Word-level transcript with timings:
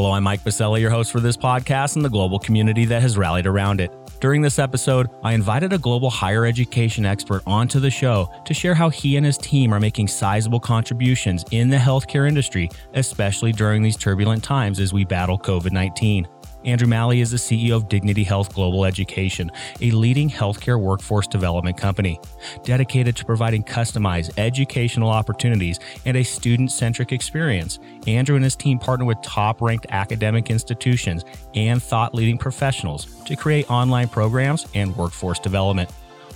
Hello, 0.00 0.12
I'm 0.12 0.22
Mike 0.22 0.42
Biselli, 0.42 0.80
your 0.80 0.88
host 0.88 1.12
for 1.12 1.20
this 1.20 1.36
podcast 1.36 1.96
and 1.96 2.02
the 2.02 2.08
global 2.08 2.38
community 2.38 2.86
that 2.86 3.02
has 3.02 3.18
rallied 3.18 3.46
around 3.46 3.82
it. 3.82 3.92
During 4.18 4.40
this 4.40 4.58
episode, 4.58 5.10
I 5.22 5.34
invited 5.34 5.74
a 5.74 5.78
global 5.78 6.08
higher 6.08 6.46
education 6.46 7.04
expert 7.04 7.42
onto 7.46 7.80
the 7.80 7.90
show 7.90 8.30
to 8.46 8.54
share 8.54 8.74
how 8.74 8.88
he 8.88 9.18
and 9.18 9.26
his 9.26 9.36
team 9.36 9.74
are 9.74 9.78
making 9.78 10.08
sizable 10.08 10.58
contributions 10.58 11.44
in 11.50 11.68
the 11.68 11.76
healthcare 11.76 12.26
industry, 12.26 12.70
especially 12.94 13.52
during 13.52 13.82
these 13.82 13.98
turbulent 13.98 14.42
times 14.42 14.80
as 14.80 14.94
we 14.94 15.04
battle 15.04 15.38
COVID 15.38 15.70
19. 15.70 16.26
Andrew 16.64 16.86
Malley 16.86 17.20
is 17.20 17.30
the 17.30 17.38
CEO 17.38 17.74
of 17.74 17.88
Dignity 17.88 18.22
Health 18.22 18.54
Global 18.54 18.84
Education, 18.84 19.50
a 19.80 19.90
leading 19.92 20.28
healthcare 20.28 20.80
workforce 20.80 21.26
development 21.26 21.76
company. 21.76 22.20
Dedicated 22.64 23.16
to 23.16 23.24
providing 23.24 23.62
customized 23.62 24.38
educational 24.38 25.08
opportunities 25.08 25.78
and 26.04 26.16
a 26.16 26.22
student 26.22 26.70
centric 26.70 27.12
experience, 27.12 27.78
Andrew 28.06 28.36
and 28.36 28.44
his 28.44 28.56
team 28.56 28.78
partner 28.78 29.06
with 29.06 29.20
top 29.22 29.62
ranked 29.62 29.86
academic 29.90 30.50
institutions 30.50 31.24
and 31.54 31.82
thought 31.82 32.14
leading 32.14 32.36
professionals 32.36 33.06
to 33.24 33.36
create 33.36 33.70
online 33.70 34.08
programs 34.08 34.66
and 34.74 34.94
workforce 34.96 35.38
development. 35.38 35.90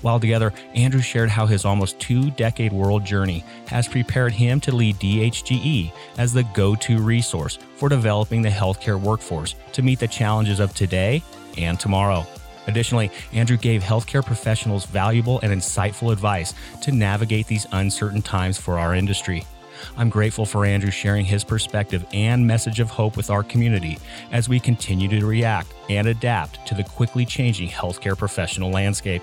While 0.05 0.21
together, 0.21 0.53
Andrew 0.75 1.01
shared 1.01 1.31
how 1.31 1.47
his 1.47 1.65
almost 1.65 1.99
two 1.99 2.31
decade 2.33 2.75
world 2.75 3.07
journey 3.07 3.43
has 3.69 3.89
prepared 3.89 4.35
him 4.35 4.61
to 4.61 4.75
lead 4.75 4.97
DHGE 4.97 5.91
as 6.19 6.35
the 6.35 6.43
go 6.53 6.75
to 6.75 6.99
resource 7.01 7.59
for 7.77 7.89
developing 7.89 8.43
the 8.43 8.51
healthcare 8.51 9.01
workforce 9.01 9.55
to 9.73 9.81
meet 9.81 9.98
the 9.98 10.07
challenges 10.07 10.61
of 10.61 10.75
today 10.75 11.23
and 11.57 11.81
tomorrow. 11.81 12.27
Additionally, 12.67 13.11
Andrew 13.33 13.57
gave 13.57 13.83
healthcare 13.83 14.23
professionals 14.23 14.85
valuable 14.85 15.41
and 15.43 15.51
insightful 15.51 16.12
advice 16.12 16.53
to 16.83 16.93
navigate 16.93 17.47
these 17.47 17.67
uncertain 17.73 18.21
times 18.21 18.59
for 18.59 18.79
our 18.79 18.95
industry. 18.95 19.47
I'm 19.97 20.11
grateful 20.11 20.45
for 20.45 20.67
Andrew 20.67 20.91
sharing 20.91 21.25
his 21.25 21.45
perspective 21.45 22.05
and 22.12 22.47
message 22.47 22.78
of 22.78 22.91
hope 22.91 23.17
with 23.17 23.31
our 23.31 23.43
community 23.43 23.97
as 24.33 24.50
we 24.50 24.61
continue 24.61 25.09
to 25.09 25.25
react 25.25 25.73
and 25.89 26.09
adapt 26.09 26.67
to 26.67 26.75
the 26.75 26.84
quickly 26.84 27.25
changing 27.25 27.71
healthcare 27.71 28.19
professional 28.19 28.71
landscape. 28.71 29.23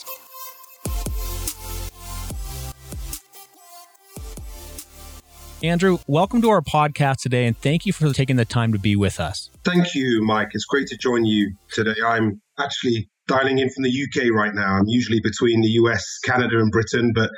Andrew, 5.63 5.99
welcome 6.07 6.41
to 6.41 6.49
our 6.49 6.61
podcast 6.61 7.17
today, 7.17 7.45
and 7.45 7.55
thank 7.55 7.85
you 7.85 7.93
for 7.93 8.11
taking 8.13 8.35
the 8.35 8.45
time 8.45 8.73
to 8.73 8.79
be 8.79 8.95
with 8.95 9.19
us. 9.19 9.51
Thank 9.63 9.93
you, 9.93 10.21
Mike. 10.23 10.49
It's 10.53 10.65
great 10.65 10.87
to 10.87 10.97
join 10.97 11.23
you 11.23 11.53
today. 11.71 11.93
I'm 12.03 12.41
actually 12.57 13.09
dialing 13.27 13.59
in 13.59 13.69
from 13.69 13.83
the 13.83 13.91
UK 13.91 14.31
right 14.33 14.55
now. 14.55 14.73
I'm 14.73 14.87
usually 14.87 15.19
between 15.21 15.61
the 15.61 15.67
US, 15.67 16.17
Canada, 16.25 16.57
and 16.57 16.71
Britain, 16.71 17.11
but 17.13 17.29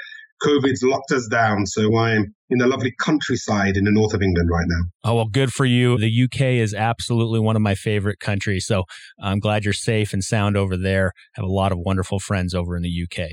COVID's 0.41 0.83
locked 0.83 1.11
us 1.11 1.27
down. 1.27 1.65
So 1.65 1.97
I'm 1.97 2.33
in 2.49 2.59
the 2.59 2.67
lovely 2.67 2.93
countryside 3.01 3.75
in 3.75 3.83
the 3.83 3.91
north 3.91 4.13
of 4.13 4.21
England 4.21 4.49
right 4.49 4.67
now. 4.69 4.85
Oh, 5.03 5.15
well, 5.15 5.27
good 5.27 5.51
for 5.51 5.65
you. 5.65 5.97
The 5.97 6.23
UK 6.23 6.41
is 6.61 6.73
absolutely 6.73 7.41
one 7.41 7.57
of 7.57 7.61
my 7.61 7.75
favorite 7.75 8.19
countries. 8.21 8.65
So 8.65 8.85
I'm 9.21 9.39
glad 9.39 9.65
you're 9.65 9.73
safe 9.73 10.13
and 10.13 10.23
sound 10.23 10.55
over 10.55 10.77
there. 10.77 11.11
Have 11.33 11.43
a 11.43 11.51
lot 11.51 11.73
of 11.73 11.79
wonderful 11.79 12.19
friends 12.19 12.53
over 12.53 12.77
in 12.77 12.83
the 12.83 13.03
UK. 13.03 13.31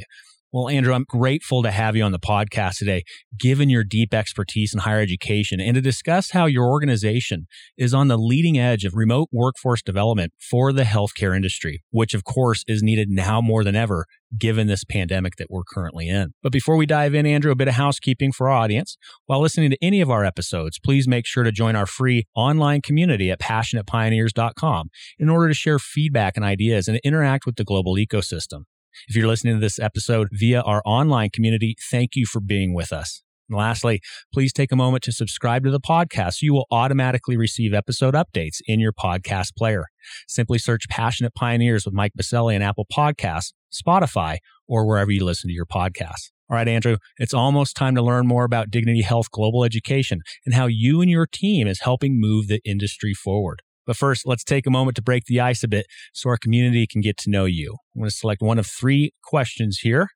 Well, 0.53 0.69
Andrew, 0.69 0.93
I'm 0.93 1.05
grateful 1.09 1.63
to 1.63 1.71
have 1.71 1.95
you 1.95 2.03
on 2.03 2.11
the 2.11 2.19
podcast 2.19 2.79
today, 2.79 3.05
given 3.39 3.71
your 3.71 3.85
deep 3.85 4.13
expertise 4.13 4.75
in 4.75 4.81
higher 4.81 5.01
education, 5.01 5.61
and 5.61 5.77
to 5.77 5.81
discuss 5.81 6.33
how 6.33 6.47
your 6.47 6.67
organization 6.67 7.47
is 7.79 7.95
on 7.95 8.09
the 8.09 8.19
leading 8.19 8.59
edge 8.59 8.85
of 8.85 8.97
remote 8.97 9.29
workforce 9.31 9.81
development 9.81 10.33
for 10.51 10.73
the 10.73 10.83
healthcare 10.83 11.37
industry, 11.37 11.85
which 11.91 12.15
of 12.15 12.25
course 12.25 12.65
is 12.67 12.83
needed 12.83 13.09
now 13.09 13.41
more 13.41 13.63
than 13.63 13.77
ever, 13.77 14.07
given 14.37 14.67
this 14.67 14.83
pandemic 14.83 15.37
that 15.37 15.47
we're 15.51 15.63
currently 15.63 16.09
in. 16.09 16.33
But 16.43 16.51
before 16.51 16.77
we 16.77 16.85
dive 16.85 17.15
in, 17.15 17.27
Andrew, 17.27 17.53
a 17.53 17.57
bit 17.57 17.69
of 17.69 17.75
housekeeping 17.75 18.33
for 18.33 18.51
our 18.51 18.59
audience. 18.59 18.97
While 19.27 19.43
listening 19.43 19.71
to 19.71 19.79
any 19.81 20.01
of 20.01 20.11
our 20.11 20.25
episodes, 20.25 20.81
please 20.81 21.07
make 21.07 21.27
sure 21.27 21.45
to 21.45 21.53
join 21.53 21.77
our 21.77 21.87
free 21.87 22.25
online 22.35 22.81
community 22.81 23.31
at 23.31 23.39
passionatepioneers.com 23.39 24.91
in 25.17 25.29
order 25.29 25.47
to 25.47 25.55
share 25.55 25.79
feedback 25.79 26.37
and 26.37 26.45
ideas 26.45 26.89
and 26.89 26.99
interact 27.05 27.47
with 27.47 27.55
the 27.55 27.65
global 27.65 27.95
ecosystem. 27.95 28.65
If 29.09 29.17
you're 29.17 29.29
listening 29.29 29.55
to 29.55 29.61
this 29.61 29.79
episode 29.79 30.29
via 30.33 30.61
our 30.61 30.83
online 30.85 31.31
community, 31.31 31.77
thank 31.91 32.17
you 32.17 32.27
for 32.27 32.41
being 32.41 32.75
with 32.75 32.93
us. 32.93 33.23
And 33.49 33.59
lastly, 33.59 34.01
please 34.33 34.53
take 34.53 34.71
a 34.71 34.77
moment 34.77 35.03
to 35.05 35.13
subscribe 35.13 35.65
to 35.65 35.71
the 35.71 35.81
podcast. 35.81 36.35
So 36.35 36.45
you 36.45 36.55
will 36.55 36.67
automatically 36.71 37.37
receive 37.37 37.75
episode 37.75 38.15
updates 38.15 38.59
in 38.67 38.79
your 38.81 38.93
podcast 38.93 39.57
player. 39.57 39.87
Simply 40.29 40.59
search 40.59 40.89
Passionate 40.89 41.35
Pioneers 41.35 41.85
with 41.85 41.93
Mike 41.93 42.13
Biselli 42.19 42.55
in 42.55 42.63
Apple 42.63 42.87
Podcasts, 42.93 43.53
Spotify, 43.73 44.39
or 44.69 44.87
wherever 44.87 45.11
you 45.11 45.25
listen 45.25 45.49
to 45.49 45.55
your 45.55 45.67
podcasts. 45.67 46.31
All 46.49 46.57
right, 46.57 46.67
Andrew, 46.67 46.97
it's 47.19 47.35
almost 47.35 47.77
time 47.77 47.95
to 47.95 48.03
learn 48.03 48.27
more 48.27 48.45
about 48.45 48.71
Dignity 48.71 49.03
Health 49.03 49.31
Global 49.31 49.65
Education 49.65 50.21
and 50.45 50.55
how 50.55 50.67
you 50.67 51.01
and 51.01 51.11
your 51.11 51.27
team 51.27 51.67
is 51.69 51.81
helping 51.83 52.21
move 52.21 52.49
the 52.49 52.61
industry 52.65 53.15
forward. 53.15 53.63
But 53.91 53.97
first, 53.97 54.25
let's 54.25 54.45
take 54.45 54.69
a 54.69 54.71
moment 54.71 54.95
to 54.99 55.03
break 55.03 55.25
the 55.27 55.41
ice 55.41 55.65
a 55.65 55.69
bit 55.69 55.85
so 56.15 56.29
our 56.31 56.37
community 56.37 56.87
can 56.87 57.01
get 57.01 57.17
to 57.25 57.29
know 57.29 57.45
you. 57.45 57.77
I'm 57.93 58.03
going 58.03 58.09
to 58.09 58.15
select 58.15 58.41
one 58.41 58.57
of 58.57 58.69
three 58.69 59.11
questions 59.25 59.81
here. 59.83 60.07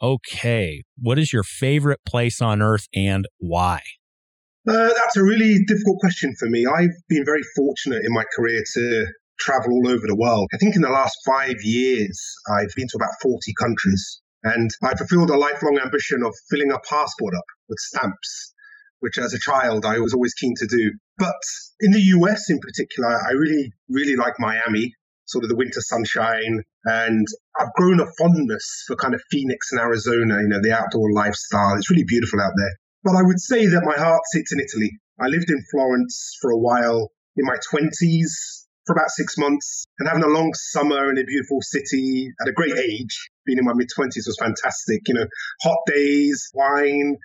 Okay. 0.00 0.84
What 0.96 1.18
is 1.18 1.32
your 1.32 1.42
favorite 1.42 1.98
place 2.06 2.40
on 2.40 2.62
earth 2.62 2.86
and 2.94 3.26
why? 3.38 3.80
Uh, 4.64 4.90
that's 4.94 5.16
a 5.16 5.24
really 5.24 5.58
difficult 5.66 5.98
question 5.98 6.32
for 6.38 6.48
me. 6.48 6.64
I've 6.64 6.94
been 7.08 7.24
very 7.24 7.42
fortunate 7.56 8.02
in 8.06 8.14
my 8.14 8.22
career 8.36 8.62
to 8.74 9.06
travel 9.40 9.72
all 9.72 9.88
over 9.88 10.06
the 10.06 10.14
world. 10.14 10.46
I 10.54 10.58
think 10.58 10.76
in 10.76 10.82
the 10.82 10.90
last 10.90 11.18
five 11.26 11.56
years, 11.64 12.22
I've 12.48 12.70
been 12.76 12.86
to 12.90 12.96
about 12.96 13.14
40 13.22 13.52
countries. 13.60 14.20
And 14.44 14.70
I 14.84 14.94
fulfilled 14.94 15.30
a 15.30 15.36
lifelong 15.36 15.80
ambition 15.82 16.22
of 16.22 16.32
filling 16.48 16.70
a 16.70 16.78
passport 16.88 17.34
up 17.34 17.44
with 17.68 17.78
stamps 17.80 18.53
which 19.04 19.18
as 19.18 19.34
a 19.34 19.38
child 19.38 19.84
I 19.84 19.98
was 19.98 20.14
always 20.14 20.32
keen 20.32 20.54
to 20.56 20.66
do. 20.66 20.92
But 21.18 21.42
in 21.80 21.92
the 21.92 22.00
US 22.16 22.48
in 22.48 22.58
particular, 22.58 23.10
I 23.10 23.32
really, 23.32 23.70
really 23.90 24.16
like 24.16 24.32
Miami, 24.38 24.94
sort 25.26 25.44
of 25.44 25.50
the 25.50 25.56
winter 25.56 25.82
sunshine. 25.82 26.62
And 26.86 27.26
I've 27.60 27.74
grown 27.74 28.00
a 28.00 28.06
fondness 28.16 28.84
for 28.86 28.96
kind 28.96 29.12
of 29.12 29.20
Phoenix 29.30 29.72
and 29.72 29.80
Arizona, 29.82 30.40
you 30.40 30.48
know, 30.48 30.62
the 30.62 30.72
outdoor 30.72 31.12
lifestyle. 31.12 31.76
It's 31.76 31.90
really 31.90 32.08
beautiful 32.08 32.40
out 32.40 32.56
there. 32.56 32.74
But 33.04 33.16
I 33.16 33.22
would 33.22 33.40
say 33.40 33.66
that 33.66 33.84
my 33.84 33.94
heart 33.94 34.22
sits 34.32 34.54
in 34.54 34.60
Italy. 34.60 34.90
I 35.20 35.26
lived 35.26 35.50
in 35.50 35.62
Florence 35.70 36.38
for 36.40 36.50
a 36.50 36.58
while 36.58 37.12
in 37.36 37.44
my 37.44 37.56
20s 37.70 38.64
for 38.86 38.94
about 38.94 39.10
six 39.10 39.36
months 39.36 39.84
and 39.98 40.08
having 40.08 40.24
a 40.24 40.28
long 40.28 40.52
summer 40.54 41.10
in 41.10 41.18
a 41.18 41.24
beautiful 41.24 41.58
city 41.60 42.28
at 42.40 42.48
a 42.48 42.52
great 42.52 42.76
age. 42.78 43.28
Being 43.44 43.58
in 43.58 43.66
my 43.66 43.74
mid 43.74 43.88
20s 43.96 44.24
was 44.26 44.38
fantastic. 44.40 45.06
You 45.08 45.14
know, 45.14 45.26
hot 45.62 45.78
days, 45.86 46.48
wine, 46.54 47.16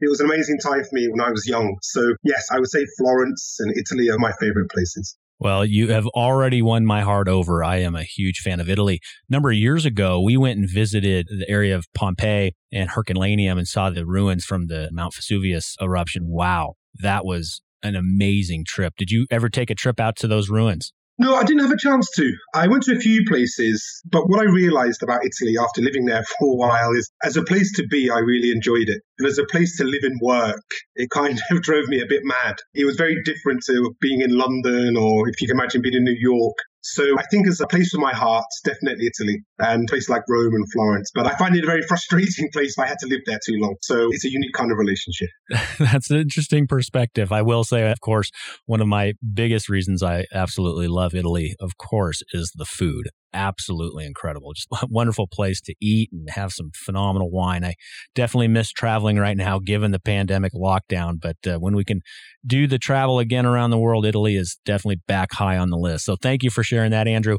it 0.00 0.08
was 0.08 0.20
an 0.20 0.26
amazing 0.26 0.58
time 0.58 0.82
for 0.82 0.90
me 0.92 1.08
when 1.10 1.20
I 1.20 1.30
was 1.30 1.46
young. 1.46 1.76
So, 1.82 2.14
yes, 2.24 2.48
I 2.50 2.58
would 2.58 2.70
say 2.70 2.84
Florence 2.98 3.56
and 3.60 3.74
Italy 3.76 4.10
are 4.10 4.18
my 4.18 4.32
favorite 4.40 4.70
places. 4.70 5.16
Well, 5.38 5.66
you 5.66 5.88
have 5.88 6.06
already 6.08 6.62
won 6.62 6.86
my 6.86 7.02
heart 7.02 7.28
over. 7.28 7.62
I 7.62 7.76
am 7.76 7.94
a 7.94 8.04
huge 8.04 8.38
fan 8.38 8.58
of 8.58 8.70
Italy. 8.70 9.00
A 9.28 9.32
number 9.32 9.50
of 9.50 9.56
years 9.56 9.84
ago, 9.84 10.20
we 10.20 10.36
went 10.36 10.58
and 10.58 10.68
visited 10.68 11.26
the 11.28 11.48
area 11.48 11.76
of 11.76 11.84
Pompeii 11.94 12.52
and 12.72 12.88
Herculaneum 12.90 13.58
and 13.58 13.68
saw 13.68 13.90
the 13.90 14.06
ruins 14.06 14.46
from 14.46 14.68
the 14.68 14.88
Mount 14.92 15.14
Vesuvius 15.14 15.76
eruption. 15.80 16.22
Wow, 16.26 16.74
that 16.94 17.26
was 17.26 17.60
an 17.82 17.96
amazing 17.96 18.64
trip. 18.66 18.94
Did 18.96 19.10
you 19.10 19.26
ever 19.30 19.50
take 19.50 19.68
a 19.68 19.74
trip 19.74 20.00
out 20.00 20.16
to 20.16 20.26
those 20.26 20.48
ruins? 20.48 20.92
No, 21.18 21.34
I 21.34 21.44
didn't 21.44 21.62
have 21.62 21.72
a 21.72 21.78
chance 21.78 22.10
to. 22.16 22.30
I 22.52 22.68
went 22.68 22.82
to 22.84 22.94
a 22.94 23.00
few 23.00 23.24
places, 23.26 24.02
but 24.04 24.28
what 24.28 24.40
I 24.40 24.44
realized 24.44 25.02
about 25.02 25.24
Italy 25.24 25.56
after 25.58 25.80
living 25.80 26.04
there 26.04 26.22
for 26.38 26.52
a 26.52 26.56
while 26.56 26.92
is 26.92 27.10
as 27.22 27.38
a 27.38 27.42
place 27.42 27.72
to 27.76 27.86
be, 27.86 28.10
I 28.10 28.18
really 28.18 28.50
enjoyed 28.50 28.88
it. 28.88 29.00
And 29.18 29.26
as 29.26 29.38
a 29.38 29.44
place 29.44 29.78
to 29.78 29.84
live 29.84 30.02
and 30.02 30.20
work, 30.20 30.62
it 30.94 31.08
kind 31.08 31.40
of 31.50 31.62
drove 31.62 31.88
me 31.88 32.02
a 32.02 32.06
bit 32.06 32.22
mad. 32.22 32.56
It 32.74 32.84
was 32.84 32.96
very 32.96 33.22
different 33.22 33.62
to 33.66 33.94
being 33.98 34.20
in 34.20 34.36
London 34.36 34.96
or 34.96 35.28
if 35.30 35.40
you 35.40 35.48
can 35.48 35.56
imagine 35.56 35.80
being 35.80 35.94
in 35.94 36.04
New 36.04 36.16
York. 36.18 36.56
So 36.94 37.02
I 37.18 37.24
think 37.30 37.48
it's 37.48 37.60
a 37.60 37.66
place 37.66 37.90
for 37.90 37.98
my 37.98 38.14
heart, 38.14 38.44
definitely 38.64 39.06
Italy 39.06 39.42
and 39.58 39.88
places 39.88 40.08
like 40.08 40.22
Rome 40.28 40.54
and 40.54 40.64
Florence. 40.72 41.10
But 41.12 41.26
I 41.26 41.34
find 41.34 41.56
it 41.56 41.64
a 41.64 41.66
very 41.66 41.82
frustrating 41.82 42.48
place 42.52 42.78
I 42.78 42.86
had 42.86 42.98
to 43.00 43.08
live 43.08 43.20
there 43.26 43.40
too 43.44 43.56
long. 43.56 43.74
So 43.82 44.08
it's 44.12 44.24
a 44.24 44.30
unique 44.30 44.54
kind 44.54 44.70
of 44.70 44.78
relationship. 44.78 45.28
That's 45.78 46.10
an 46.10 46.18
interesting 46.18 46.68
perspective. 46.68 47.32
I 47.32 47.42
will 47.42 47.64
say, 47.64 47.90
of 47.90 48.00
course, 48.00 48.30
one 48.66 48.80
of 48.80 48.86
my 48.86 49.14
biggest 49.34 49.68
reasons 49.68 50.02
I 50.02 50.26
absolutely 50.32 50.86
love 50.86 51.14
Italy, 51.14 51.56
of 51.58 51.76
course, 51.76 52.22
is 52.32 52.52
the 52.54 52.64
food 52.64 53.08
absolutely 53.36 54.06
incredible. 54.06 54.52
Just 54.54 54.68
a 54.72 54.86
wonderful 54.88 55.26
place 55.26 55.60
to 55.62 55.74
eat 55.80 56.10
and 56.12 56.28
have 56.30 56.52
some 56.52 56.70
phenomenal 56.74 57.30
wine. 57.30 57.64
I 57.64 57.74
definitely 58.14 58.48
miss 58.48 58.70
traveling 58.70 59.18
right 59.18 59.36
now 59.36 59.58
given 59.58 59.90
the 59.90 60.00
pandemic 60.00 60.52
lockdown, 60.54 61.20
but 61.20 61.36
uh, 61.46 61.58
when 61.58 61.76
we 61.76 61.84
can 61.84 62.00
do 62.46 62.66
the 62.66 62.78
travel 62.78 63.18
again 63.18 63.46
around 63.46 63.70
the 63.70 63.78
world, 63.78 64.06
Italy 64.06 64.36
is 64.36 64.58
definitely 64.64 65.00
back 65.06 65.32
high 65.32 65.56
on 65.58 65.70
the 65.70 65.76
list. 65.76 66.04
So 66.04 66.16
thank 66.16 66.42
you 66.42 66.50
for 66.50 66.62
sharing 66.62 66.90
that, 66.92 67.06
Andrew 67.06 67.38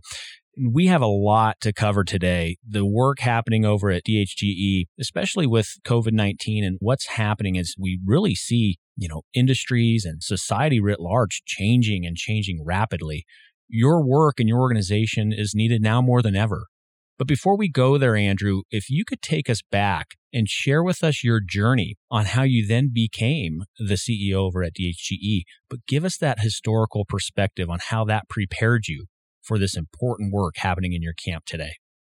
we 0.57 0.87
have 0.87 1.01
a 1.01 1.07
lot 1.07 1.57
to 1.61 1.71
cover 1.71 2.03
today. 2.03 2.57
The 2.67 2.85
work 2.85 3.19
happening 3.19 3.65
over 3.65 3.91
at 3.91 4.03
DHGE, 4.07 4.85
especially 4.99 5.45
with 5.45 5.67
COVID 5.85 6.13
19 6.13 6.63
and 6.63 6.77
what's 6.79 7.07
happening 7.07 7.55
is 7.55 7.75
we 7.77 7.99
really 8.05 8.35
see, 8.35 8.77
you 8.95 9.07
know, 9.07 9.21
industries 9.33 10.03
and 10.05 10.23
society 10.23 10.79
writ 10.79 10.99
large 10.99 11.43
changing 11.45 12.05
and 12.05 12.17
changing 12.17 12.63
rapidly. 12.65 13.25
Your 13.69 14.05
work 14.05 14.39
and 14.39 14.47
your 14.47 14.59
organization 14.59 15.33
is 15.33 15.53
needed 15.53 15.81
now 15.81 16.01
more 16.01 16.21
than 16.21 16.35
ever. 16.35 16.67
But 17.17 17.27
before 17.27 17.57
we 17.57 17.67
go 17.67 17.97
there, 17.97 18.15
Andrew, 18.15 18.61
if 18.69 18.89
you 18.89 19.03
could 19.03 19.21
take 19.21 19.49
us 19.49 19.61
back 19.71 20.11
and 20.31 20.47
share 20.47 20.83
with 20.83 21.03
us 21.03 21.23
your 21.23 21.41
journey 21.45 21.95
on 22.11 22.25
how 22.25 22.43
you 22.43 22.67
then 22.67 22.91
became 22.93 23.63
the 23.79 23.95
CEO 23.95 24.35
over 24.35 24.63
at 24.63 24.73
DHGE, 24.73 25.41
but 25.69 25.79
give 25.87 26.05
us 26.05 26.17
that 26.17 26.41
historical 26.41 27.05
perspective 27.09 27.69
on 27.69 27.79
how 27.89 28.05
that 28.05 28.29
prepared 28.29 28.87
you 28.87 29.05
for 29.41 29.57
this 29.57 29.75
important 29.75 30.31
work 30.31 30.55
happening 30.57 30.93
in 30.93 31.01
your 31.01 31.13
camp 31.13 31.45
today? 31.45 31.73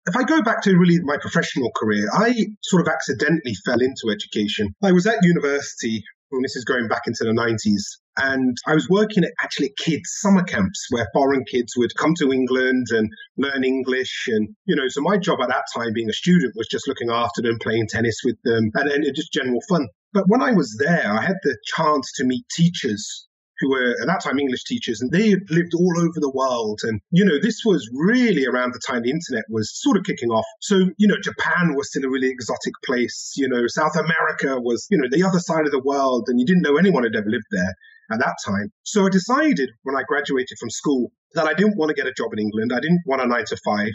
If 0.06 0.17
I 0.17 0.25
go 0.25 0.43
back 0.43 0.62
to 0.62 0.77
really 0.77 0.99
my 1.03 1.19
professional 1.21 1.71
career, 1.77 2.09
I 2.12 2.35
sort 2.62 2.87
of 2.87 2.93
accidentally 2.93 3.55
fell 3.65 3.81
into 3.81 4.11
education. 4.11 4.75
I 4.83 4.93
was 4.93 5.06
at 5.06 5.23
university, 5.23 6.03
and 6.30 6.44
this 6.44 6.56
is 6.56 6.64
going 6.64 6.88
back 6.88 7.02
into 7.06 7.25
the 7.25 7.32
90s, 7.32 7.98
and 8.19 8.56
I 8.66 8.75
was 8.75 8.88
working 8.88 9.25
at 9.25 9.32
actually 9.42 9.72
kids' 9.76 10.16
summer 10.20 10.42
camps 10.42 10.86
where 10.90 11.08
foreign 11.12 11.44
kids 11.44 11.75
would 11.76 11.94
come 11.96 12.14
to 12.19 12.32
England 12.32 12.86
and 12.90 13.08
learn 13.36 13.64
English. 13.64 14.26
And, 14.28 14.48
you 14.64 14.75
know, 14.75 14.88
so 14.88 15.00
my 15.00 15.19
job 15.19 15.40
at 15.40 15.48
that 15.48 15.66
time 15.75 15.92
being 15.92 16.10
a 16.10 16.12
student 16.12 16.54
was 16.56 16.69
just 16.69 16.88
looking 16.88 17.10
after 17.10 17.42
them, 17.42 17.58
playing 17.62 17.86
tennis 17.88 18.19
with 18.25 18.36
them, 18.44 18.70
and, 18.75 18.90
and 18.90 19.14
just 19.14 19.32
general 19.32 19.60
fun. 19.69 19.88
But 20.12 20.25
when 20.26 20.42
I 20.42 20.52
was 20.52 20.76
there, 20.78 21.12
I 21.12 21.22
had 21.22 21.36
the 21.42 21.56
chance 21.76 22.12
to 22.16 22.25
meet 22.25 22.44
teachers 22.50 23.27
who 23.60 23.70
were 23.70 23.90
at 24.00 24.06
that 24.06 24.22
time 24.22 24.38
English 24.38 24.64
teachers, 24.64 25.00
and 25.00 25.10
they 25.10 25.34
lived 25.50 25.75
all 25.75 25.94
over 25.99 26.20
the 26.20 26.32
world. 26.32 26.81
And, 26.82 27.00
you 27.10 27.25
know, 27.25 27.38
this 27.40 27.62
was 27.64 27.88
really 27.93 28.46
around 28.46 28.72
the 28.72 28.81
time 28.87 29.02
the 29.02 29.10
internet 29.10 29.44
was 29.49 29.70
sort 29.81 29.96
of 29.96 30.05
kicking 30.05 30.31
off. 30.31 30.46
So, 30.60 30.76
you 30.96 31.08
know, 31.08 31.16
Japan 31.22 31.75
was 31.75 31.88
still 31.90 32.05
a 32.05 32.10
really 32.10 32.31
exotic 32.31 32.75
place. 32.84 33.34
You 33.37 33.49
know, 33.49 33.66
South 33.66 33.96
America 33.96 34.60
was, 34.60 34.87
you 34.90 34.99
know, 34.99 35.08
the 35.10 35.25
other 35.25 35.40
side 35.40 35.66
of 35.66 35.72
the 35.72 35.82
world, 35.82 36.28
and 36.28 36.38
you 36.38 36.46
didn't 36.46 36.62
know 36.62 36.76
anyone 36.76 37.02
had 37.02 37.16
ever 37.16 37.28
lived 37.28 37.50
there 37.50 37.75
at 38.10 38.20
that 38.20 38.37
time. 38.44 38.72
So 38.84 39.06
I 39.06 39.10
decided 39.10 39.70
when 39.82 39.96
I 39.96 40.02
graduated 40.02 40.58
from 40.58 40.70
school 40.70 41.12
that 41.34 41.46
I 41.46 41.54
didn't 41.54 41.76
want 41.76 41.90
to 41.90 41.94
get 41.94 42.06
a 42.06 42.12
job 42.12 42.32
in 42.32 42.38
England. 42.38 42.72
I 42.75 42.81
didn't 42.81 43.02
want 43.04 43.22
a 43.22 43.26
nine 43.26 43.44
to 43.46 43.56
five. 43.64 43.93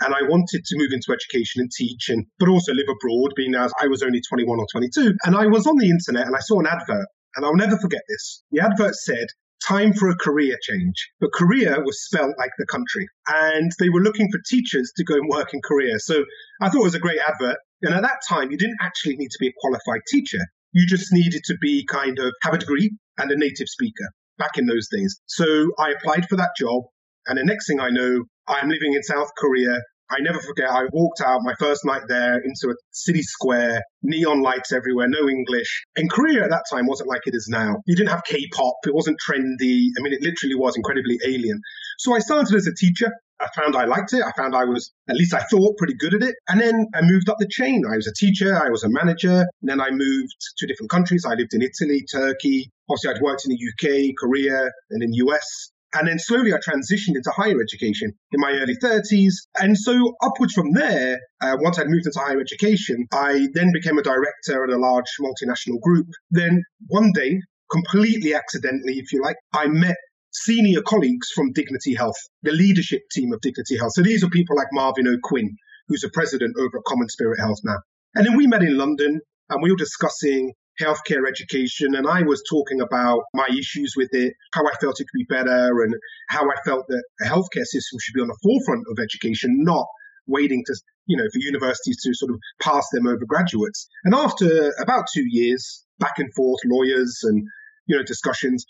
And 0.00 0.14
I 0.14 0.22
wanted 0.22 0.64
to 0.64 0.78
move 0.78 0.90
into 0.90 1.12
education 1.12 1.60
and 1.60 1.70
teach 1.70 2.08
and 2.08 2.26
but 2.38 2.48
also 2.48 2.72
live 2.72 2.88
abroad, 2.88 3.34
being 3.36 3.54
as 3.54 3.72
I 3.80 3.86
was 3.86 4.02
only 4.02 4.20
21 4.20 4.58
or 4.58 4.66
22. 4.72 5.14
And 5.24 5.36
I 5.36 5.46
was 5.46 5.66
on 5.66 5.78
the 5.78 5.90
internet 5.90 6.26
and 6.26 6.34
I 6.34 6.40
saw 6.40 6.58
an 6.58 6.66
advert 6.66 7.06
and 7.36 7.44
I'll 7.44 7.56
never 7.56 7.78
forget 7.78 8.02
this. 8.08 8.42
The 8.50 8.60
advert 8.60 8.94
said, 8.94 9.26
time 9.66 9.92
for 9.92 10.10
a 10.10 10.16
career 10.16 10.56
change. 10.62 11.10
But 11.20 11.32
Korea 11.32 11.80
was 11.80 12.04
spelled 12.04 12.34
like 12.38 12.50
the 12.58 12.66
country. 12.66 13.06
And 13.28 13.70
they 13.78 13.88
were 13.88 14.00
looking 14.00 14.30
for 14.30 14.40
teachers 14.46 14.92
to 14.96 15.04
go 15.04 15.14
and 15.14 15.28
work 15.28 15.54
in 15.54 15.60
Korea. 15.62 15.98
So 15.98 16.24
I 16.60 16.68
thought 16.68 16.80
it 16.80 16.84
was 16.84 16.94
a 16.94 17.00
great 17.00 17.20
advert. 17.26 17.58
And 17.82 17.94
at 17.94 18.02
that 18.02 18.20
time, 18.28 18.50
you 18.50 18.58
didn't 18.58 18.78
actually 18.80 19.16
need 19.16 19.30
to 19.30 19.38
be 19.40 19.48
a 19.48 19.52
qualified 19.60 20.02
teacher. 20.08 20.38
You 20.72 20.86
just 20.86 21.12
needed 21.12 21.42
to 21.44 21.56
be 21.60 21.84
kind 21.86 22.18
of 22.18 22.32
have 22.42 22.54
a 22.54 22.58
degree 22.58 22.90
and 23.18 23.30
a 23.30 23.36
native 23.36 23.68
speaker 23.68 24.08
back 24.38 24.56
in 24.56 24.66
those 24.66 24.88
days. 24.88 25.20
So 25.26 25.70
I 25.78 25.90
applied 25.90 26.28
for 26.28 26.36
that 26.36 26.50
job. 26.58 26.84
And 27.26 27.38
the 27.38 27.44
next 27.44 27.68
thing 27.68 27.78
I 27.78 27.90
know, 27.90 28.24
I'm 28.48 28.68
living 28.68 28.94
in 28.94 29.02
South 29.02 29.28
Korea 29.38 29.78
I 30.12 30.20
never 30.20 30.38
forget, 30.40 30.68
I 30.68 30.84
walked 30.92 31.22
out 31.22 31.40
my 31.42 31.54
first 31.58 31.84
night 31.84 32.02
there 32.06 32.38
into 32.38 32.68
a 32.70 32.74
city 32.90 33.22
square, 33.22 33.82
neon 34.02 34.42
lights 34.42 34.70
everywhere, 34.72 35.08
no 35.08 35.28
English. 35.28 35.84
And 35.96 36.10
Korea 36.10 36.44
at 36.44 36.50
that 36.50 36.64
time 36.70 36.86
wasn't 36.86 37.08
like 37.08 37.22
it 37.24 37.34
is 37.34 37.48
now. 37.50 37.76
You 37.86 37.96
didn't 37.96 38.10
have 38.10 38.22
K 38.24 38.46
pop, 38.54 38.74
it 38.84 38.94
wasn't 38.94 39.16
trendy. 39.26 39.88
I 39.98 40.02
mean, 40.02 40.12
it 40.12 40.22
literally 40.22 40.54
was 40.54 40.76
incredibly 40.76 41.18
alien. 41.26 41.60
So 41.98 42.14
I 42.14 42.18
started 42.18 42.54
as 42.54 42.66
a 42.66 42.74
teacher. 42.74 43.10
I 43.40 43.48
found 43.56 43.74
I 43.74 43.86
liked 43.86 44.12
it. 44.12 44.22
I 44.22 44.30
found 44.36 44.54
I 44.54 44.64
was, 44.64 44.92
at 45.08 45.16
least 45.16 45.34
I 45.34 45.40
thought, 45.40 45.76
pretty 45.76 45.94
good 45.94 46.14
at 46.14 46.22
it. 46.22 46.34
And 46.48 46.60
then 46.60 46.86
I 46.94 47.00
moved 47.02 47.28
up 47.28 47.38
the 47.38 47.48
chain. 47.48 47.82
I 47.90 47.96
was 47.96 48.06
a 48.06 48.12
teacher, 48.14 48.54
I 48.54 48.68
was 48.68 48.84
a 48.84 48.88
manager. 48.88 49.46
Then 49.62 49.80
I 49.80 49.90
moved 49.90 50.36
to 50.58 50.66
different 50.66 50.90
countries. 50.90 51.24
I 51.24 51.34
lived 51.34 51.54
in 51.54 51.62
Italy, 51.62 52.04
Turkey. 52.12 52.70
Obviously, 52.88 53.14
I'd 53.14 53.22
worked 53.22 53.44
in 53.46 53.50
the 53.50 53.58
UK, 53.58 54.14
Korea, 54.16 54.70
and 54.90 55.02
in 55.02 55.12
US. 55.14 55.71
And 55.94 56.08
then 56.08 56.18
slowly 56.18 56.52
I 56.52 56.56
transitioned 56.56 57.16
into 57.16 57.30
higher 57.30 57.60
education 57.60 58.12
in 58.32 58.40
my 58.40 58.52
early 58.52 58.76
30s. 58.76 59.34
And 59.58 59.76
so 59.76 60.14
upwards 60.22 60.54
from 60.54 60.72
there, 60.72 61.18
uh, 61.40 61.56
once 61.60 61.78
I'd 61.78 61.88
moved 61.88 62.06
into 62.06 62.18
higher 62.18 62.40
education, 62.40 63.06
I 63.12 63.48
then 63.52 63.72
became 63.72 63.98
a 63.98 64.02
director 64.02 64.64
at 64.64 64.70
a 64.70 64.78
large 64.78 65.06
multinational 65.20 65.80
group. 65.80 66.06
Then 66.30 66.62
one 66.86 67.12
day, 67.14 67.40
completely 67.70 68.34
accidentally, 68.34 68.94
if 68.98 69.12
you 69.12 69.22
like, 69.22 69.36
I 69.52 69.66
met 69.68 69.96
senior 70.32 70.80
colleagues 70.82 71.28
from 71.34 71.52
Dignity 71.52 71.94
Health, 71.94 72.16
the 72.42 72.52
leadership 72.52 73.02
team 73.12 73.32
of 73.32 73.40
Dignity 73.40 73.76
Health. 73.76 73.92
So 73.94 74.02
these 74.02 74.24
are 74.24 74.30
people 74.30 74.56
like 74.56 74.68
Marvin 74.72 75.08
O'Quinn, 75.08 75.56
who's 75.88 76.00
the 76.00 76.10
president 76.12 76.56
over 76.58 76.78
at 76.78 76.84
Common 76.86 77.08
Spirit 77.08 77.38
Health 77.38 77.58
now. 77.64 77.78
And 78.14 78.26
then 78.26 78.36
we 78.36 78.46
met 78.46 78.62
in 78.62 78.76
London 78.76 79.20
and 79.50 79.62
we 79.62 79.70
were 79.70 79.76
discussing 79.76 80.52
healthcare 80.80 81.28
education, 81.28 81.94
and 81.94 82.06
I 82.06 82.22
was 82.22 82.42
talking 82.48 82.80
about 82.80 83.22
my 83.34 83.46
issues 83.50 83.94
with 83.96 84.10
it, 84.12 84.34
how 84.52 84.66
I 84.66 84.72
felt 84.80 85.00
it 85.00 85.04
could 85.04 85.18
be 85.18 85.26
better, 85.28 85.82
and 85.82 85.94
how 86.28 86.44
I 86.50 86.54
felt 86.64 86.86
that 86.88 87.04
the 87.18 87.26
healthcare 87.26 87.64
system 87.64 87.98
should 88.00 88.14
be 88.14 88.22
on 88.22 88.28
the 88.28 88.38
forefront 88.42 88.86
of 88.90 89.02
education, 89.02 89.62
not 89.62 89.86
waiting 90.26 90.62
to 90.66 90.74
you 91.06 91.16
know 91.16 91.24
for 91.32 91.40
universities 91.40 92.00
to 92.02 92.14
sort 92.14 92.30
of 92.30 92.38
pass 92.60 92.86
them 92.92 93.06
over 93.06 93.24
graduates. 93.26 93.88
And 94.04 94.14
after 94.14 94.72
about 94.80 95.06
two 95.12 95.24
years, 95.26 95.84
back 95.98 96.18
and 96.18 96.32
forth, 96.34 96.60
lawyers 96.64 97.20
and 97.24 97.44
you 97.86 97.96
know 97.96 98.02
discussions. 98.02 98.64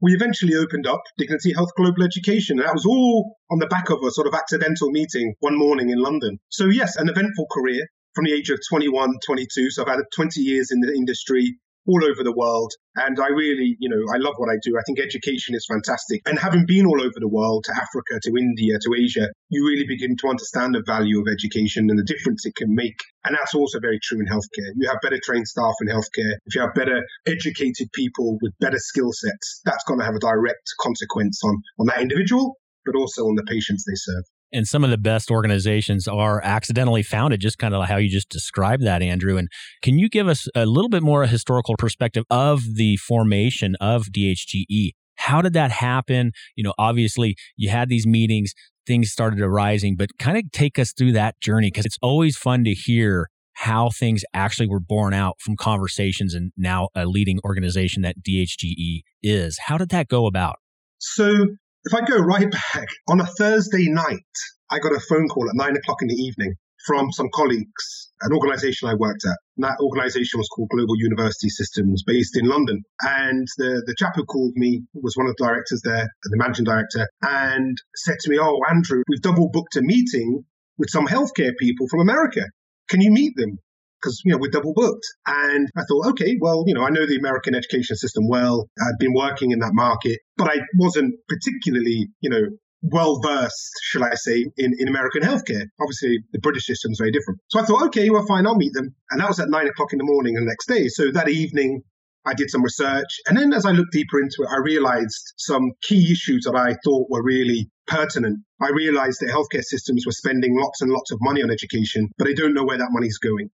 We 0.00 0.12
eventually 0.12 0.54
opened 0.54 0.86
up 0.86 1.02
Dignity 1.18 1.52
Health 1.52 1.70
Global 1.76 2.04
Education, 2.04 2.60
and 2.60 2.68
that 2.68 2.74
was 2.74 2.86
all 2.86 3.36
on 3.50 3.58
the 3.58 3.66
back 3.66 3.90
of 3.90 3.98
a 4.06 4.12
sort 4.12 4.28
of 4.28 4.34
accidental 4.34 4.90
meeting 4.92 5.34
one 5.40 5.58
morning 5.58 5.90
in 5.90 5.98
London. 5.98 6.38
So, 6.50 6.66
yes, 6.66 6.94
an 6.94 7.08
eventful 7.08 7.48
career, 7.50 7.84
from 8.18 8.24
the 8.24 8.34
age 8.34 8.50
of 8.50 8.58
21, 8.68 9.14
22. 9.24 9.70
So 9.70 9.82
I've 9.82 9.94
had 9.94 10.02
20 10.12 10.40
years 10.40 10.72
in 10.72 10.80
the 10.80 10.92
industry 10.92 11.54
all 11.86 12.02
over 12.02 12.24
the 12.24 12.34
world. 12.34 12.72
And 12.96 13.14
I 13.20 13.28
really, 13.28 13.76
you 13.78 13.88
know, 13.88 14.12
I 14.12 14.18
love 14.18 14.34
what 14.38 14.50
I 14.50 14.58
do. 14.60 14.74
I 14.74 14.82
think 14.82 14.98
education 14.98 15.54
is 15.54 15.64
fantastic. 15.70 16.26
And 16.26 16.36
having 16.36 16.66
been 16.66 16.84
all 16.84 17.00
over 17.00 17.14
the 17.14 17.30
world, 17.30 17.62
to 17.70 17.72
Africa, 17.78 18.18
to 18.26 18.34
India, 18.36 18.74
to 18.74 18.90
Asia, 18.98 19.30
you 19.50 19.64
really 19.64 19.86
begin 19.86 20.16
to 20.16 20.28
understand 20.34 20.74
the 20.74 20.82
value 20.84 21.20
of 21.20 21.30
education 21.30 21.86
and 21.88 21.96
the 21.96 22.02
difference 22.02 22.44
it 22.44 22.56
can 22.56 22.74
make. 22.74 22.98
And 23.22 23.38
that's 23.38 23.54
also 23.54 23.78
very 23.78 24.00
true 24.02 24.18
in 24.18 24.26
healthcare. 24.26 24.74
You 24.74 24.88
have 24.88 24.98
better 25.00 25.20
trained 25.22 25.46
staff 25.46 25.78
in 25.80 25.86
healthcare. 25.86 26.42
If 26.44 26.56
you 26.56 26.60
have 26.62 26.74
better 26.74 27.06
educated 27.24 27.86
people 27.94 28.36
with 28.42 28.50
better 28.58 28.82
skill 28.82 29.12
sets, 29.12 29.62
that's 29.64 29.84
going 29.84 30.00
to 30.00 30.06
have 30.06 30.16
a 30.16 30.26
direct 30.26 30.66
consequence 30.80 31.38
on, 31.44 31.62
on 31.78 31.86
that 31.86 32.02
individual, 32.02 32.58
but 32.84 32.96
also 32.96 33.30
on 33.30 33.36
the 33.36 33.46
patients 33.46 33.84
they 33.86 33.94
serve. 33.94 34.24
And 34.52 34.66
some 34.66 34.82
of 34.82 34.90
the 34.90 34.98
best 34.98 35.30
organizations 35.30 36.08
are 36.08 36.40
accidentally 36.42 37.02
founded, 37.02 37.40
just 37.40 37.58
kind 37.58 37.74
of 37.74 37.86
how 37.86 37.96
you 37.96 38.08
just 38.08 38.28
described 38.30 38.84
that, 38.84 39.02
Andrew. 39.02 39.36
And 39.36 39.48
can 39.82 39.98
you 39.98 40.08
give 40.08 40.26
us 40.26 40.48
a 40.54 40.64
little 40.64 40.88
bit 40.88 41.02
more 41.02 41.26
historical 41.26 41.76
perspective 41.76 42.24
of 42.30 42.62
the 42.76 42.96
formation 42.96 43.76
of 43.80 44.06
DHGE? 44.06 44.92
How 45.16 45.42
did 45.42 45.52
that 45.52 45.70
happen? 45.70 46.32
You 46.56 46.64
know, 46.64 46.74
obviously 46.78 47.36
you 47.56 47.68
had 47.68 47.88
these 47.88 48.06
meetings, 48.06 48.52
things 48.86 49.10
started 49.10 49.40
arising, 49.40 49.96
but 49.96 50.10
kind 50.18 50.38
of 50.38 50.50
take 50.52 50.78
us 50.78 50.92
through 50.96 51.12
that 51.12 51.38
journey 51.40 51.68
because 51.68 51.84
it's 51.84 51.98
always 52.00 52.36
fun 52.36 52.64
to 52.64 52.72
hear 52.72 53.28
how 53.54 53.90
things 53.90 54.22
actually 54.32 54.68
were 54.68 54.80
born 54.80 55.12
out 55.12 55.34
from 55.40 55.56
conversations 55.56 56.32
and 56.32 56.52
now 56.56 56.88
a 56.94 57.04
leading 57.06 57.40
organization 57.44 58.02
that 58.02 58.14
DHGE 58.22 59.00
is. 59.20 59.58
How 59.66 59.76
did 59.76 59.88
that 59.88 60.06
go 60.06 60.26
about? 60.26 60.56
So 60.98 61.48
if 61.88 61.94
I 61.94 62.04
go 62.04 62.18
right 62.18 62.50
back, 62.50 62.88
on 63.08 63.18
a 63.20 63.24
Thursday 63.24 63.88
night, 63.88 64.34
I 64.70 64.78
got 64.78 64.92
a 64.92 65.00
phone 65.00 65.26
call 65.28 65.48
at 65.48 65.56
nine 65.56 65.74
o'clock 65.74 66.02
in 66.02 66.08
the 66.08 66.14
evening 66.14 66.54
from 66.86 67.10
some 67.12 67.28
colleagues, 67.32 68.10
an 68.20 68.32
organization 68.34 68.88
I 68.88 68.94
worked 68.94 69.24
at. 69.24 69.36
And 69.56 69.64
that 69.64 69.80
organization 69.80 70.38
was 70.38 70.48
called 70.48 70.68
Global 70.68 70.96
University 70.98 71.48
Systems, 71.48 72.02
based 72.06 72.36
in 72.36 72.46
London. 72.46 72.82
And 73.00 73.48
the, 73.56 73.82
the 73.86 73.94
chap 73.96 74.12
who 74.16 74.24
called 74.26 74.52
me 74.54 74.82
was 74.92 75.16
one 75.16 75.28
of 75.28 75.34
the 75.38 75.44
directors 75.44 75.80
there, 75.82 76.06
the 76.24 76.36
managing 76.36 76.66
director, 76.66 77.08
and 77.22 77.78
said 77.96 78.18
to 78.20 78.30
me, 78.30 78.38
Oh, 78.38 78.60
Andrew, 78.68 79.02
we've 79.08 79.22
double 79.22 79.48
booked 79.50 79.76
a 79.76 79.82
meeting 79.82 80.44
with 80.76 80.90
some 80.90 81.06
healthcare 81.06 81.56
people 81.58 81.88
from 81.88 82.00
America. 82.00 82.42
Can 82.90 83.00
you 83.00 83.10
meet 83.10 83.32
them? 83.36 83.58
Because 84.00 84.20
you 84.24 84.32
know 84.32 84.38
we're 84.38 84.50
double 84.50 84.74
booked. 84.74 85.06
And 85.26 85.68
I 85.76 85.82
thought, 85.88 86.08
okay, 86.10 86.36
well, 86.40 86.64
you 86.66 86.74
know, 86.74 86.84
I 86.84 86.90
know 86.90 87.06
the 87.06 87.16
American 87.16 87.54
education 87.54 87.96
system 87.96 88.28
well. 88.28 88.68
I'd 88.80 88.98
been 88.98 89.14
working 89.14 89.50
in 89.50 89.58
that 89.60 89.72
market, 89.72 90.20
but 90.36 90.50
I 90.50 90.60
wasn't 90.76 91.14
particularly, 91.28 92.08
you 92.20 92.30
know, 92.30 92.42
well 92.82 93.20
versed, 93.20 93.72
shall 93.82 94.04
I 94.04 94.14
say, 94.14 94.44
in, 94.56 94.72
in 94.78 94.88
American 94.88 95.22
healthcare. 95.22 95.64
Obviously, 95.80 96.18
the 96.32 96.38
British 96.38 96.66
system 96.66 96.92
is 96.92 96.98
very 96.98 97.10
different. 97.10 97.40
So 97.48 97.60
I 97.60 97.64
thought, 97.64 97.86
okay, 97.88 98.08
well, 98.10 98.24
fine, 98.26 98.46
I'll 98.46 98.56
meet 98.56 98.72
them. 98.72 98.94
And 99.10 99.20
that 99.20 99.28
was 99.28 99.40
at 99.40 99.50
nine 99.50 99.66
o'clock 99.66 99.92
in 99.92 99.98
the 99.98 100.04
morning 100.04 100.34
the 100.34 100.42
next 100.42 100.68
day. 100.68 100.88
So 100.88 101.10
that 101.12 101.28
evening, 101.28 101.82
I 102.24 102.34
did 102.34 102.50
some 102.50 102.62
research. 102.62 103.20
And 103.26 103.38
then 103.38 103.52
as 103.52 103.64
I 103.64 103.70
looked 103.70 103.92
deeper 103.92 104.20
into 104.20 104.42
it, 104.42 104.48
I 104.50 104.58
realized 104.58 105.32
some 105.38 105.72
key 105.82 106.12
issues 106.12 106.44
that 106.44 106.54
I 106.54 106.76
thought 106.84 107.08
were 107.10 107.22
really 107.22 107.70
pertinent. 107.86 108.38
I 108.60 108.70
realized 108.70 109.20
that 109.20 109.30
healthcare 109.30 109.62
systems 109.62 110.04
were 110.04 110.12
spending 110.12 110.56
lots 110.56 110.82
and 110.82 110.90
lots 110.90 111.10
of 111.10 111.18
money 111.22 111.42
on 111.42 111.50
education, 111.50 112.08
but 112.18 112.26
they 112.26 112.34
don't 112.34 112.54
know 112.54 112.64
where 112.64 112.78
that 112.78 112.90
money's 112.90 113.18
going. 113.18 113.50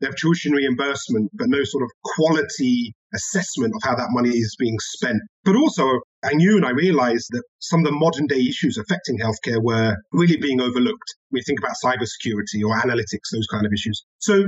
They 0.00 0.06
have 0.06 0.16
tuition 0.16 0.52
reimbursement, 0.52 1.30
but 1.34 1.48
no 1.48 1.64
sort 1.64 1.82
of 1.84 1.90
quality 2.04 2.94
assessment 3.14 3.72
of 3.74 3.88
how 3.88 3.96
that 3.96 4.08
money 4.10 4.30
is 4.30 4.54
being 4.58 4.78
spent. 4.78 5.20
But 5.44 5.56
also, 5.56 6.00
I 6.22 6.34
knew 6.34 6.56
and 6.56 6.66
I 6.66 6.70
realized 6.70 7.28
that 7.30 7.42
some 7.58 7.80
of 7.80 7.86
the 7.86 7.98
modern 7.98 8.26
day 8.26 8.40
issues 8.40 8.78
affecting 8.78 9.18
healthcare 9.18 9.62
were 9.62 9.96
really 10.12 10.36
being 10.36 10.60
overlooked. 10.60 11.14
We 11.32 11.42
think 11.42 11.58
about 11.58 11.76
cybersecurity 11.82 12.62
or 12.64 12.76
analytics, 12.76 13.30
those 13.32 13.46
kind 13.50 13.66
of 13.66 13.72
issues. 13.72 14.04
So 14.18 14.44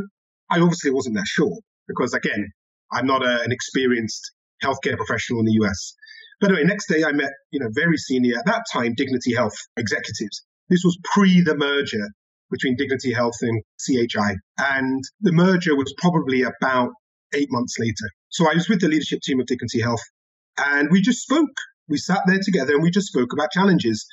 I 0.50 0.60
obviously 0.60 0.90
wasn't 0.90 1.16
that 1.16 1.26
sure 1.26 1.56
because, 1.88 2.14
again, 2.14 2.52
I'm 2.92 3.06
not 3.06 3.24
a, 3.24 3.42
an 3.42 3.52
experienced 3.52 4.32
healthcare 4.62 4.96
professional 4.96 5.40
in 5.40 5.46
the 5.46 5.58
US. 5.64 5.94
But 6.40 6.50
anyway, 6.50 6.64
next 6.64 6.88
day 6.88 7.04
I 7.04 7.12
met, 7.12 7.32
you 7.50 7.60
know, 7.60 7.68
very 7.72 7.96
senior, 7.96 8.38
at 8.38 8.46
that 8.46 8.64
time, 8.72 8.94
Dignity 8.96 9.34
Health 9.34 9.56
executives. 9.76 10.42
This 10.68 10.82
was 10.84 10.96
pre 11.12 11.42
the 11.42 11.56
merger 11.56 12.08
between 12.50 12.76
Dignity 12.76 13.12
Health 13.12 13.36
and 13.42 13.62
CHI. 13.78 14.34
And 14.58 15.02
the 15.20 15.32
merger 15.32 15.76
was 15.76 15.94
probably 15.98 16.42
about 16.42 16.90
eight 17.34 17.48
months 17.50 17.76
later. 17.78 18.10
So 18.28 18.50
I 18.50 18.54
was 18.54 18.68
with 18.68 18.80
the 18.80 18.88
leadership 18.88 19.20
team 19.22 19.40
of 19.40 19.46
Dignity 19.46 19.80
Health 19.80 20.02
and 20.58 20.88
we 20.90 21.00
just 21.00 21.20
spoke. 21.20 21.56
We 21.88 21.96
sat 21.96 22.22
there 22.26 22.38
together 22.42 22.74
and 22.74 22.82
we 22.82 22.90
just 22.90 23.08
spoke 23.08 23.32
about 23.32 23.50
challenges 23.50 24.06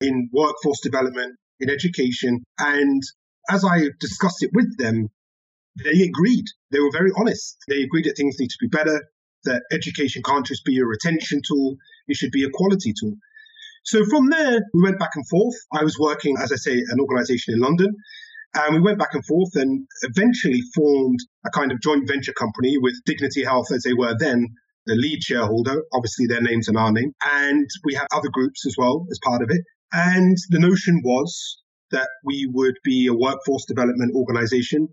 in 0.00 0.28
workforce 0.32 0.80
development, 0.80 1.36
in 1.60 1.70
education. 1.70 2.42
And 2.58 3.02
as 3.48 3.64
I 3.64 3.88
discussed 4.00 4.42
it 4.42 4.50
with 4.52 4.76
them, 4.78 5.08
they 5.84 6.02
agreed. 6.02 6.46
They 6.70 6.80
were 6.80 6.90
very 6.92 7.10
honest. 7.16 7.56
They 7.68 7.82
agreed 7.82 8.06
that 8.06 8.16
things 8.16 8.36
need 8.38 8.50
to 8.50 8.58
be 8.60 8.68
better, 8.68 9.02
that 9.44 9.62
education 9.72 10.22
can't 10.24 10.46
just 10.46 10.64
be 10.64 10.78
a 10.78 10.84
retention 10.84 11.40
tool, 11.46 11.76
it 12.08 12.16
should 12.16 12.32
be 12.32 12.44
a 12.44 12.50
quality 12.52 12.92
tool. 12.98 13.16
So 13.82 14.04
from 14.04 14.28
there, 14.28 14.60
we 14.74 14.82
went 14.82 14.98
back 14.98 15.10
and 15.14 15.26
forth. 15.28 15.54
I 15.72 15.84
was 15.84 15.98
working, 15.98 16.36
as 16.38 16.52
I 16.52 16.56
say, 16.56 16.72
an 16.74 17.00
organization 17.00 17.54
in 17.54 17.60
London. 17.60 17.94
And 18.54 18.74
we 18.74 18.80
went 18.80 18.98
back 18.98 19.14
and 19.14 19.24
forth 19.24 19.54
and 19.54 19.86
eventually 20.02 20.60
formed 20.74 21.20
a 21.46 21.50
kind 21.50 21.70
of 21.70 21.80
joint 21.80 22.08
venture 22.08 22.32
company 22.32 22.76
with 22.78 22.94
Dignity 23.06 23.44
Health 23.44 23.70
as 23.72 23.82
they 23.82 23.94
were 23.94 24.14
then, 24.18 24.48
the 24.86 24.96
lead 24.96 25.22
shareholder, 25.22 25.82
obviously 25.92 26.26
their 26.26 26.40
names 26.40 26.66
and 26.66 26.76
our 26.76 26.90
name. 26.90 27.12
And 27.22 27.68
we 27.84 27.94
had 27.94 28.06
other 28.12 28.28
groups 28.32 28.66
as 28.66 28.74
well 28.76 29.06
as 29.10 29.20
part 29.22 29.42
of 29.42 29.50
it. 29.50 29.62
And 29.92 30.36
the 30.48 30.58
notion 30.58 31.00
was 31.04 31.62
that 31.92 32.08
we 32.24 32.48
would 32.52 32.74
be 32.84 33.06
a 33.06 33.14
workforce 33.14 33.64
development 33.66 34.14
organization. 34.16 34.88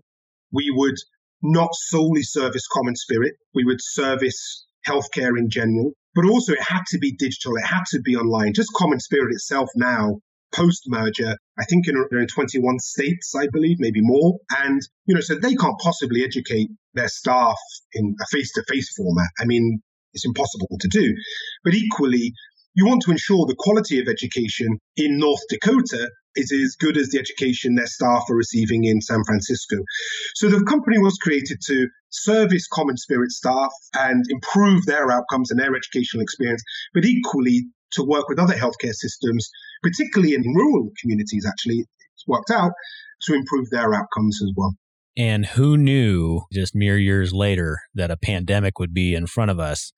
We 0.52 0.70
would 0.70 0.96
not 1.42 1.70
solely 1.72 2.22
service 2.22 2.66
Common 2.72 2.96
Spirit. 2.96 3.34
We 3.54 3.64
would 3.64 3.80
service 3.80 4.66
healthcare 4.86 5.36
in 5.36 5.50
general 5.50 5.92
but 6.18 6.28
also 6.28 6.52
it 6.52 6.62
had 6.62 6.82
to 6.88 6.98
be 6.98 7.12
digital. 7.12 7.56
It 7.56 7.64
had 7.64 7.84
to 7.90 8.00
be 8.00 8.16
online. 8.16 8.52
Just 8.52 8.72
Common 8.74 8.98
Spirit 8.98 9.30
itself 9.30 9.68
now, 9.76 10.18
post 10.52 10.82
merger, 10.88 11.36
I 11.56 11.64
think 11.66 11.86
in, 11.86 11.94
in 12.10 12.26
21 12.26 12.80
states, 12.80 13.34
I 13.36 13.46
believe, 13.52 13.76
maybe 13.78 14.00
more. 14.02 14.36
And, 14.58 14.80
you 15.06 15.14
know, 15.14 15.20
so 15.20 15.36
they 15.36 15.54
can't 15.54 15.78
possibly 15.78 16.24
educate 16.24 16.70
their 16.94 17.06
staff 17.06 17.56
in 17.92 18.16
a 18.20 18.26
face 18.32 18.52
to 18.54 18.64
face 18.66 18.92
format. 18.96 19.28
I 19.38 19.44
mean, 19.44 19.80
it's 20.12 20.26
impossible 20.26 20.76
to 20.80 20.88
do. 20.88 21.14
But 21.62 21.74
equally, 21.74 22.32
you 22.74 22.84
want 22.84 23.02
to 23.02 23.12
ensure 23.12 23.46
the 23.46 23.54
quality 23.56 24.00
of 24.00 24.08
education 24.08 24.80
in 24.96 25.18
North 25.18 25.42
Dakota 25.48 26.10
is 26.36 26.52
as 26.52 26.76
good 26.78 26.96
as 26.96 27.08
the 27.10 27.18
education 27.18 27.74
their 27.74 27.86
staff 27.86 28.24
are 28.30 28.36
receiving 28.36 28.84
in 28.84 29.00
San 29.00 29.22
Francisco. 29.24 29.76
So 30.34 30.48
the 30.48 30.64
company 30.64 30.98
was 30.98 31.16
created 31.16 31.58
to 31.66 31.88
service 32.10 32.66
Common 32.68 32.96
Spirit 32.96 33.30
staff 33.30 33.72
and 33.94 34.24
improve 34.28 34.86
their 34.86 35.10
outcomes 35.10 35.50
and 35.50 35.60
their 35.60 35.74
educational 35.74 36.22
experience, 36.22 36.62
but 36.94 37.04
equally 37.04 37.66
to 37.92 38.04
work 38.04 38.28
with 38.28 38.38
other 38.38 38.54
healthcare 38.54 38.92
systems, 38.92 39.48
particularly 39.82 40.34
in 40.34 40.42
rural 40.42 40.90
communities, 41.00 41.46
actually, 41.46 41.84
it's 42.14 42.26
worked 42.26 42.50
out 42.50 42.72
to 43.22 43.34
improve 43.34 43.70
their 43.70 43.94
outcomes 43.94 44.40
as 44.42 44.52
well. 44.56 44.74
And 45.16 45.46
who 45.46 45.76
knew 45.76 46.42
just 46.52 46.74
mere 46.74 46.96
years 46.96 47.32
later 47.32 47.78
that 47.94 48.10
a 48.10 48.16
pandemic 48.16 48.78
would 48.78 48.94
be 48.94 49.14
in 49.14 49.26
front 49.26 49.50
of 49.50 49.58
us 49.58 49.92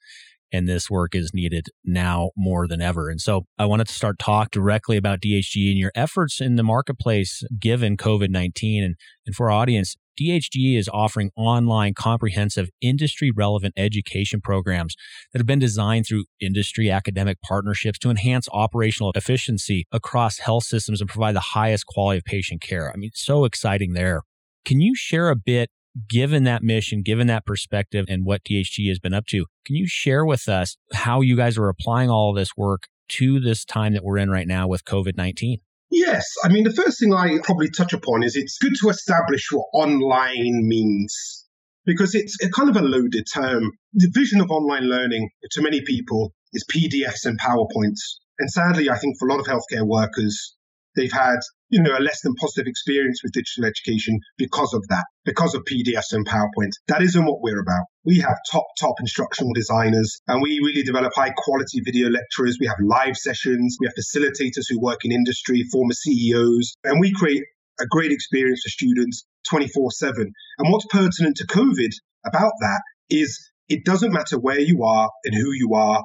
and 0.52 0.68
this 0.68 0.90
work 0.90 1.14
is 1.14 1.32
needed 1.32 1.66
now 1.84 2.30
more 2.36 2.66
than 2.66 2.80
ever. 2.80 3.08
And 3.08 3.20
so 3.20 3.46
I 3.58 3.66
wanted 3.66 3.86
to 3.88 3.94
start 3.94 4.18
talk 4.18 4.50
directly 4.50 4.96
about 4.96 5.20
DHG 5.20 5.70
and 5.70 5.78
your 5.78 5.92
efforts 5.94 6.40
in 6.40 6.56
the 6.56 6.62
marketplace 6.62 7.42
given 7.58 7.96
COVID-19 7.96 8.84
and, 8.84 8.94
and 9.26 9.34
for 9.34 9.50
our 9.50 9.58
audience. 9.58 9.96
DHG 10.20 10.76
is 10.76 10.90
offering 10.92 11.30
online 11.34 11.94
comprehensive 11.94 12.68
industry 12.82 13.30
relevant 13.34 13.72
education 13.76 14.40
programs 14.42 14.94
that 15.32 15.38
have 15.38 15.46
been 15.46 15.58
designed 15.58 16.04
through 16.06 16.24
industry 16.40 16.90
academic 16.90 17.40
partnerships 17.40 17.98
to 18.00 18.10
enhance 18.10 18.46
operational 18.52 19.12
efficiency 19.14 19.86
across 19.92 20.38
health 20.38 20.64
systems 20.64 21.00
and 21.00 21.08
provide 21.08 21.34
the 21.34 21.40
highest 21.40 21.86
quality 21.86 22.18
of 22.18 22.24
patient 22.24 22.60
care. 22.60 22.92
I 22.92 22.96
mean, 22.96 23.10
so 23.14 23.44
exciting 23.44 23.94
there. 23.94 24.22
Can 24.66 24.80
you 24.82 24.94
share 24.94 25.30
a 25.30 25.36
bit 25.36 25.70
given 26.08 26.44
that 26.44 26.62
mission, 26.62 27.02
given 27.02 27.26
that 27.26 27.46
perspective 27.46 28.06
and 28.08 28.24
what 28.24 28.44
DHG 28.44 28.88
has 28.88 28.98
been 28.98 29.14
up 29.14 29.26
to, 29.26 29.46
can 29.66 29.76
you 29.76 29.86
share 29.86 30.24
with 30.24 30.48
us 30.48 30.76
how 30.92 31.20
you 31.20 31.36
guys 31.36 31.58
are 31.58 31.68
applying 31.68 32.10
all 32.10 32.32
this 32.32 32.50
work 32.56 32.84
to 33.10 33.40
this 33.40 33.64
time 33.64 33.92
that 33.94 34.04
we're 34.04 34.18
in 34.18 34.30
right 34.30 34.46
now 34.46 34.68
with 34.68 34.84
COVID 34.84 35.16
19? 35.16 35.58
Yes. 35.90 36.26
I 36.44 36.48
mean, 36.48 36.64
the 36.64 36.72
first 36.72 37.00
thing 37.00 37.12
I 37.12 37.38
probably 37.42 37.68
touch 37.68 37.92
upon 37.92 38.22
is 38.22 38.36
it's 38.36 38.58
good 38.58 38.74
to 38.80 38.90
establish 38.90 39.48
what 39.50 39.66
online 39.74 40.68
means 40.68 41.46
because 41.84 42.14
it's 42.14 42.36
a 42.42 42.50
kind 42.50 42.70
of 42.70 42.76
a 42.76 42.82
loaded 42.82 43.24
term. 43.32 43.72
The 43.94 44.10
vision 44.14 44.40
of 44.40 44.50
online 44.50 44.84
learning 44.84 45.30
to 45.50 45.62
many 45.62 45.82
people 45.84 46.32
is 46.52 46.64
PDFs 46.72 47.24
and 47.24 47.40
PowerPoints. 47.40 48.18
And 48.38 48.50
sadly, 48.50 48.88
I 48.88 48.98
think 48.98 49.18
for 49.18 49.28
a 49.28 49.32
lot 49.32 49.40
of 49.40 49.46
healthcare 49.46 49.86
workers, 49.86 50.54
they've 50.96 51.12
had 51.12 51.38
you 51.70 51.80
know, 51.80 51.96
a 51.96 52.02
less 52.02 52.20
than 52.22 52.34
positive 52.34 52.66
experience 52.66 53.22
with 53.22 53.32
digital 53.32 53.64
education 53.64 54.18
because 54.36 54.74
of 54.74 54.82
that, 54.88 55.04
because 55.24 55.54
of 55.54 55.62
PDFs 55.62 56.12
and 56.12 56.26
PowerPoint. 56.26 56.72
That 56.88 57.00
isn't 57.00 57.24
what 57.24 57.40
we're 57.40 57.60
about. 57.60 57.86
We 58.04 58.18
have 58.18 58.36
top, 58.50 58.64
top 58.78 58.96
instructional 58.98 59.52
designers 59.54 60.20
and 60.26 60.42
we 60.42 60.60
really 60.64 60.82
develop 60.82 61.12
high 61.14 61.30
quality 61.36 61.80
video 61.84 62.10
lecturers. 62.10 62.58
We 62.60 62.66
have 62.66 62.76
live 62.84 63.16
sessions. 63.16 63.78
We 63.80 63.86
have 63.86 63.94
facilitators 63.94 64.64
who 64.68 64.80
work 64.80 65.04
in 65.04 65.12
industry, 65.12 65.64
former 65.70 65.94
CEOs, 65.94 66.76
and 66.82 67.00
we 67.00 67.12
create 67.12 67.44
a 67.80 67.86
great 67.86 68.10
experience 68.10 68.62
for 68.64 68.70
students 68.70 69.24
24 69.48 69.92
7. 69.92 70.32
And 70.58 70.72
what's 70.72 70.86
pertinent 70.86 71.36
to 71.36 71.46
COVID 71.46 71.90
about 72.26 72.52
that 72.60 72.82
is 73.08 73.38
it 73.68 73.84
doesn't 73.84 74.12
matter 74.12 74.38
where 74.38 74.60
you 74.60 74.82
are 74.82 75.08
and 75.24 75.34
who 75.34 75.52
you 75.52 75.74
are 75.74 76.02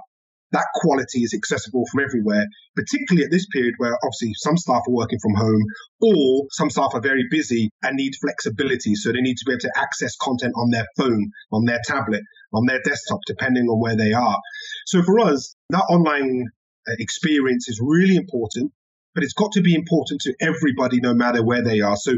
that 0.55 0.67
quality 0.73 1.19
is 1.19 1.33
accessible 1.33 1.83
from 1.91 2.05
everywhere, 2.05 2.45
particularly 2.77 3.25
at 3.25 3.31
this 3.31 3.45
period 3.47 3.73
where 3.77 3.97
obviously 4.01 4.31
some 4.35 4.55
staff 4.55 4.83
are 4.87 4.93
working 4.93 5.19
from 5.19 5.35
home 5.35 5.63
or 6.01 6.47
some 6.51 6.69
staff 6.69 6.91
are 6.93 7.01
very 7.01 7.27
busy 7.29 7.69
and 7.83 7.97
need 7.97 8.13
flexibility. 8.21 8.95
So 8.95 9.11
they 9.11 9.19
need 9.19 9.35
to 9.35 9.45
be 9.45 9.51
able 9.51 9.67
to 9.67 9.73
access 9.75 10.15
content 10.15 10.53
on 10.55 10.71
their 10.71 10.87
phone, 10.97 11.29
on 11.51 11.65
their 11.65 11.81
tablet, 11.85 12.23
on 12.53 12.65
their 12.65 12.79
desktop, 12.81 13.19
depending 13.27 13.65
on 13.65 13.81
where 13.81 13.97
they 13.97 14.13
are. 14.13 14.39
So 14.85 15.03
for 15.03 15.19
us, 15.19 15.55
that 15.71 15.83
online 15.89 16.45
uh, 16.87 16.93
experience 16.99 17.67
is 17.67 17.81
really 17.83 18.15
important, 18.15 18.71
but 19.13 19.25
it's 19.25 19.33
got 19.33 19.51
to 19.53 19.61
be 19.61 19.75
important 19.75 20.21
to 20.21 20.33
everybody, 20.39 21.01
no 21.01 21.13
matter 21.13 21.43
where 21.43 21.63
they 21.63 21.81
are. 21.81 21.97
So, 21.97 22.13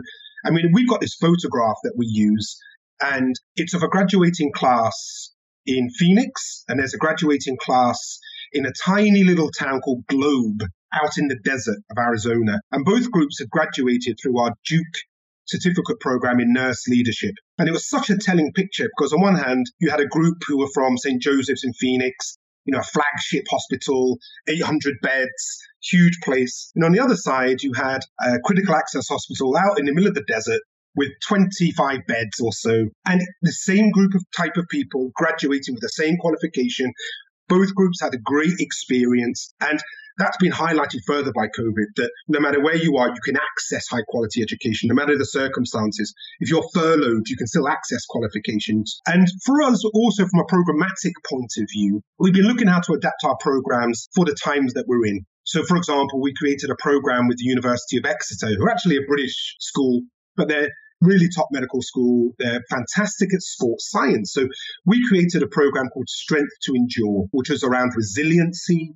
I 0.46 0.52
mean, 0.52 0.70
we've 0.74 0.88
got 0.88 1.02
this 1.02 1.16
photograph 1.16 1.78
that 1.84 1.94
we 1.98 2.06
use 2.06 2.56
and 3.02 3.36
it's 3.56 3.74
of 3.74 3.82
a 3.82 3.88
graduating 3.88 4.52
class 4.54 5.32
in 5.68 5.90
Phoenix, 5.90 6.64
and 6.68 6.80
there's 6.80 6.94
a 6.94 6.98
graduating 6.98 7.58
class 7.58 8.20
in 8.54 8.66
a 8.66 8.72
tiny 8.86 9.24
little 9.24 9.52
town 9.52 9.82
called 9.82 10.08
Globe 10.08 10.64
out 10.94 11.18
in 11.18 11.28
the 11.28 11.38
desert 11.44 11.78
of 11.92 11.98
Arizona. 11.98 12.60
And 12.72 12.86
both 12.86 13.12
groups 13.12 13.40
had 13.40 13.50
graduated 13.50 14.18
through 14.22 14.40
our 14.40 14.54
Duke 14.66 14.96
certificate 15.46 16.00
program 16.00 16.40
in 16.40 16.54
nurse 16.54 16.88
leadership. 16.88 17.36
And 17.58 17.68
it 17.68 17.72
was 17.72 17.90
such 17.90 18.10
a 18.10 18.18
telling 18.18 18.52
picture 18.54 18.90
because 18.98 19.14
on 19.14 19.22
one 19.22 19.36
hand, 19.36 19.66
you 19.80 19.90
had 19.90 20.00
a 20.00 20.08
group 20.08 20.38
who 20.48 20.60
were 20.60 20.70
from 20.74 20.98
St. 20.98 21.22
Joseph's 21.22 21.64
in 21.64 21.74
Phoenix, 21.74 22.38
you 22.66 22.74
know, 22.74 22.80
a 22.80 22.84
flagship 22.84 23.46
hospital, 23.50 24.18
800 24.48 24.96
beds, 25.02 25.60
huge 25.82 26.20
place. 26.24 26.72
And 26.76 26.84
on 26.84 26.92
the 26.92 27.00
other 27.00 27.16
side, 27.16 27.62
you 27.62 27.74
had 27.74 28.00
a 28.22 28.40
critical 28.44 28.76
access 28.76 29.08
hospital 29.08 29.56
out 29.56 29.80
in 29.80 29.86
the 29.86 29.94
middle 29.94 30.10
of 30.10 30.16
the 30.16 30.26
desert 30.28 30.62
with 30.98 31.10
25 31.28 32.00
beds 32.08 32.40
or 32.42 32.52
so, 32.52 32.90
and 33.06 33.22
the 33.42 33.52
same 33.52 33.92
group 33.92 34.14
of 34.16 34.24
type 34.36 34.58
of 34.58 34.68
people 34.70 35.12
graduating 35.16 35.74
with 35.74 35.82
the 35.82 35.90
same 35.90 36.18
qualification. 36.18 36.92
Both 37.48 37.74
groups 37.76 38.02
had 38.02 38.14
a 38.14 38.18
great 38.18 38.60
experience, 38.60 39.54
and 39.62 39.80
that's 40.18 40.38
been 40.38 40.52
highlighted 40.52 41.02
further 41.06 41.32
by 41.32 41.48
COVID 41.48 41.96
that 41.96 42.12
no 42.28 42.40
matter 42.40 42.62
where 42.62 42.76
you 42.76 42.98
are, 42.98 43.08
you 43.08 43.22
can 43.24 43.38
access 43.38 43.88
high 43.88 44.02
quality 44.08 44.42
education, 44.42 44.90
no 44.90 44.96
matter 44.96 45.18
the 45.18 45.26
circumstances. 45.26 46.14
If 46.40 46.50
you're 46.50 46.68
furloughed, 46.74 47.30
you 47.30 47.38
can 47.38 47.48
still 47.48 47.70
access 47.70 48.06
qualifications. 48.10 49.00
And 49.08 49.28
for 49.46 49.62
us, 49.62 49.84
also 49.94 50.26
from 50.28 50.42
a 50.42 50.52
programmatic 50.52 51.14
point 51.30 51.52
of 51.60 51.70
view, 51.72 52.02
we've 52.20 52.34
been 52.34 52.48
looking 52.48 52.68
how 52.68 52.82
to 52.82 52.94
adapt 52.94 53.24
our 53.24 53.38
programs 53.40 54.10
for 54.16 54.26
the 54.26 54.36
times 54.44 54.74
that 54.74 54.86
we're 54.88 55.06
in. 55.06 55.26
So, 55.44 55.64
for 55.64 55.78
example, 55.78 56.20
we 56.20 56.34
created 56.34 56.72
a 56.72 56.76
program 56.80 57.28
with 57.28 57.38
the 57.38 57.46
University 57.46 57.98
of 57.98 58.06
Exeter, 58.06 58.54
who 58.56 58.66
are 58.66 58.72
actually 58.72 58.98
a 58.98 59.08
British 59.08 59.56
school, 59.60 60.02
but 60.36 60.48
they're 60.48 60.70
really 61.02 61.30
top 61.36 61.48
medical 61.52 61.82
school. 61.82 62.34
They're 62.40 62.64
fantastic 62.70 63.34
at 63.34 63.42
sports 63.42 63.90
science. 63.90 64.34
So 64.34 64.48
we 64.86 65.08
created 65.08 65.44
a 65.44 65.48
program 65.48 65.90
called 65.90 66.10
Strength 66.10 66.54
to 66.64 66.74
Endure, 66.74 67.28
which 67.32 67.50
was 67.50 67.64
around 67.64 67.94
resiliency, 67.96 68.94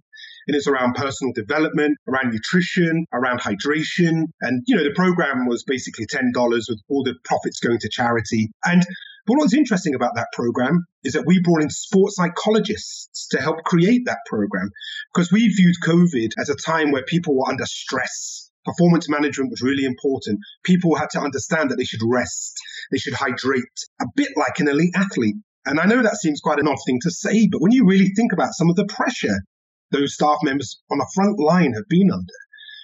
And 0.48 0.56
it's 0.56 0.68
around 0.68 0.96
personal 0.96 1.34
development, 1.34 1.98
around 2.08 2.34
nutrition, 2.34 3.06
around 3.14 3.42
hydration. 3.42 4.26
And, 4.42 4.64
you 4.66 4.76
know, 4.76 4.84
the 4.84 4.94
program 4.96 5.46
was 5.46 5.64
basically 5.64 6.08
$10 6.08 6.34
with 6.34 6.82
all 6.90 7.04
the 7.04 7.16
profits 7.24 7.60
going 7.60 7.80
to 7.80 7.90
charity. 7.90 8.52
And 8.66 8.84
but 9.28 9.38
what 9.38 9.44
was 9.44 9.54
interesting 9.54 9.94
about 9.94 10.16
that 10.16 10.28
program 10.34 10.86
is 11.04 11.14
that 11.14 11.26
we 11.26 11.40
brought 11.42 11.62
in 11.62 11.70
sports 11.70 12.16
psychologists 12.16 13.28
to 13.30 13.40
help 13.40 13.64
create 13.64 14.06
that 14.06 14.18
program 14.26 14.72
because 15.14 15.32
we 15.32 15.48
viewed 15.48 15.76
COVID 15.84 16.30
as 16.40 16.50
a 16.50 16.56
time 16.56 16.92
where 16.92 17.04
people 17.04 17.38
were 17.38 17.48
under 17.48 17.66
stress. 17.66 18.51
Performance 18.66 19.10
management 19.10 19.50
was 19.50 19.62
really 19.62 19.86
important. 19.86 20.40
People 20.64 20.96
had 20.96 21.10
to 21.12 21.22
understand 21.22 21.72
that 21.72 21.78
they 21.78 21.84
should 21.84 22.02
rest, 22.04 22.54
they 22.92 22.98
should 22.98 23.14
hydrate, 23.14 23.64
a 24.00 24.06
bit 24.16 24.30
like 24.36 24.60
an 24.60 24.68
elite 24.68 24.94
athlete. 24.96 25.36
And 25.66 25.80
I 25.80 25.86
know 25.86 26.02
that 26.02 26.18
seems 26.18 26.42
quite 26.42 26.60
an 26.60 26.68
odd 26.68 26.80
thing 26.86 27.00
to 27.02 27.12
say, 27.12 27.48
but 27.52 27.62
when 27.62 27.72
you 27.72 27.86
really 27.86 28.10
think 28.16 28.34
about 28.34 28.54
some 28.54 28.70
of 28.70 28.76
the 28.76 28.86
pressure 28.86 29.38
those 29.92 30.14
staff 30.14 30.38
members 30.44 30.82
on 30.90 31.00
the 31.00 31.12
front 31.14 31.38
line 31.38 31.74
have 31.74 31.88
been 31.90 32.10
under, 32.12 32.40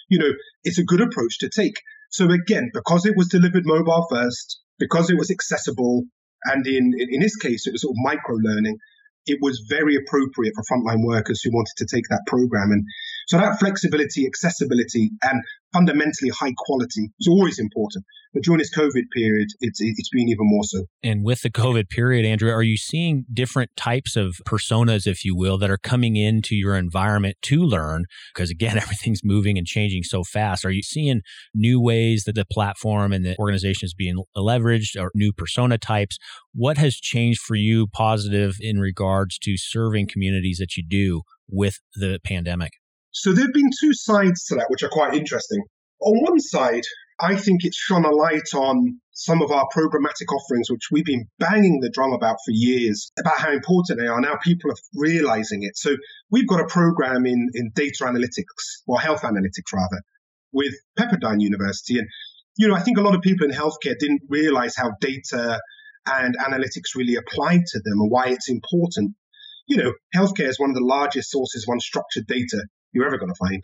you 0.10 0.19
know, 0.19 0.31
it's 0.63 0.77
a 0.77 0.84
good 0.84 1.01
approach 1.01 1.39
to 1.39 1.50
take. 1.50 1.79
So 2.10 2.29
again, 2.29 2.69
because 2.74 3.05
it 3.05 3.15
was 3.15 3.27
delivered 3.29 3.63
mobile 3.65 4.07
first, 4.10 4.60
because 4.79 5.10
it 5.10 5.17
was 5.17 5.31
accessible, 5.31 6.03
and 6.43 6.65
in, 6.67 6.93
in 6.98 7.22
his 7.22 7.36
case, 7.36 7.67
it 7.67 7.72
was 7.72 7.81
sort 7.81 7.93
of 7.93 8.03
micro 8.03 8.36
learning, 8.36 8.77
it 9.25 9.39
was 9.41 9.65
very 9.69 9.96
appropriate 9.96 10.53
for 10.55 10.63
frontline 10.63 11.03
workers 11.03 11.41
who 11.41 11.51
wanted 11.51 11.74
to 11.77 11.88
take 11.93 12.05
that 12.10 12.24
program. 12.27 12.72
And 12.72 12.84
so 13.27 13.38
that 13.38 13.60
flexibility, 13.60 14.25
accessibility, 14.25 15.12
and 15.22 15.43
fundamentally 15.74 16.29
high 16.29 16.53
quality 16.57 17.12
is 17.19 17.27
always 17.27 17.60
important. 17.60 18.05
But 18.34 18.43
during 18.43 18.60
this 18.60 18.74
COVID 18.74 19.03
period, 19.13 19.50
it's 19.60 19.79
it's 19.81 20.10
been 20.10 20.29
even 20.29 20.48
more 20.48 20.63
so. 20.63 20.84
And 21.03 21.25
with 21.25 21.41
the 21.41 21.50
COVID 21.50 21.89
period, 21.89 22.25
Andrew, 22.25 22.51
are 22.51 22.63
you 22.63 22.77
seeing 22.77 23.25
different 23.34 23.72
types 23.75 24.15
of 24.15 24.38
personas, 24.48 25.07
if 25.07 25.25
you 25.25 25.36
will, 25.36 25.57
that 25.57 25.69
are 25.69 25.77
coming 25.77 26.15
into 26.15 26.55
your 26.55 26.75
environment 26.75 27.36
to 27.43 27.62
learn? 27.62 28.05
Because 28.34 28.50
again, 28.50 28.77
everything's 28.81 29.22
moving 29.24 29.57
and 29.57 29.67
changing 29.67 30.03
so 30.03 30.24
fast. 30.24 30.63
Are 30.63 30.72
you 30.72 30.84
seeing 30.84 31.22
new 31.53 31.81
ways 31.81 32.24
that 32.25 32.36
the 32.36 32.46
platform 32.46 33.12
and 33.12 33.25
the 33.25 33.38
organization 33.38 33.88
is 33.88 33.93
being 33.93 34.24
leveraged, 34.38 34.96
or 34.98 35.12
new 35.13 35.34
persona 35.34 35.77
types? 35.77 36.17
What 36.53 36.77
has 36.77 36.96
changed 36.96 37.41
for 37.41 37.55
you, 37.55 37.88
positive 37.88 38.55
in 38.62 38.79
regards 38.79 39.38
to 39.39 39.57
serving 39.57 40.07
communities 40.07 40.60
that 40.60 40.77
you 40.77 40.84
do 40.88 41.24
with 41.50 41.79
the 41.96 42.19
pandemic? 42.24 42.72
So 43.19 43.33
there 43.33 43.45
have 43.45 43.53
been 43.53 43.71
two 43.81 43.93
sides 43.93 44.45
to 44.45 44.55
that, 44.55 44.67
which 44.69 44.83
are 44.83 44.89
quite 44.89 45.15
interesting. 45.15 45.63
On 46.01 46.24
one 46.24 46.39
side, 46.39 46.83
I 47.19 47.36
think 47.36 47.65
it's 47.65 47.77
shone 47.77 48.05
a 48.05 48.12
light 48.12 48.53
on 48.53 49.01
some 49.13 49.41
of 49.41 49.51
our 49.51 49.67
programmatic 49.75 50.31
offerings, 50.31 50.69
which 50.69 50.89
we've 50.91 51.03
been 51.03 51.25
banging 51.39 51.79
the 51.79 51.89
drum 51.89 52.13
about 52.13 52.38
for 52.45 52.51
years, 52.51 53.12
about 53.19 53.39
how 53.39 53.51
important 53.51 54.00
they 54.00 54.05
are. 54.05 54.21
Now 54.21 54.38
people 54.43 54.69
are 54.69 54.77
realizing 54.93 55.63
it. 55.63 55.75
So 55.75 55.95
we've 56.29 56.47
got 56.47 56.59
a 56.59 56.67
program 56.67 57.25
in, 57.25 57.50
in 57.55 57.71
data 57.74 58.03
analytics, 58.03 58.83
or 58.86 59.00
health 59.00 59.24
analytics 59.24 59.74
rather, 59.74 60.03
with 60.51 60.75
Pepperdine 61.00 61.41
University. 61.41 61.97
And, 61.97 62.07
you 62.55 62.67
know, 62.67 62.75
I 62.75 62.81
think 62.81 63.00
a 63.00 63.01
lot 63.01 63.15
of 63.15 63.21
people 63.21 63.47
in 63.47 63.51
healthcare 63.51 63.97
didn't 64.00 64.21
realize 64.29 64.75
how 64.75 64.91
data 65.01 65.59
and 66.05 66.38
analytics 66.38 66.95
really 66.95 67.15
apply 67.15 67.57
to 67.65 67.79
them 67.83 68.00
and 68.00 68.12
why 68.12 68.27
it's 68.27 68.47
important. 68.47 69.15
You 69.65 69.77
know, 69.77 69.93
healthcare 70.15 70.50
is 70.50 70.59
one 70.59 70.69
of 70.69 70.75
the 70.75 70.86
largest 70.86 71.31
sources 71.31 71.65
of 71.67 71.74
unstructured 71.74 72.27
data 72.27 72.63
you're 72.98 73.08
ever 73.08 73.18
going 73.18 73.32
to 73.32 73.36
find. 73.36 73.63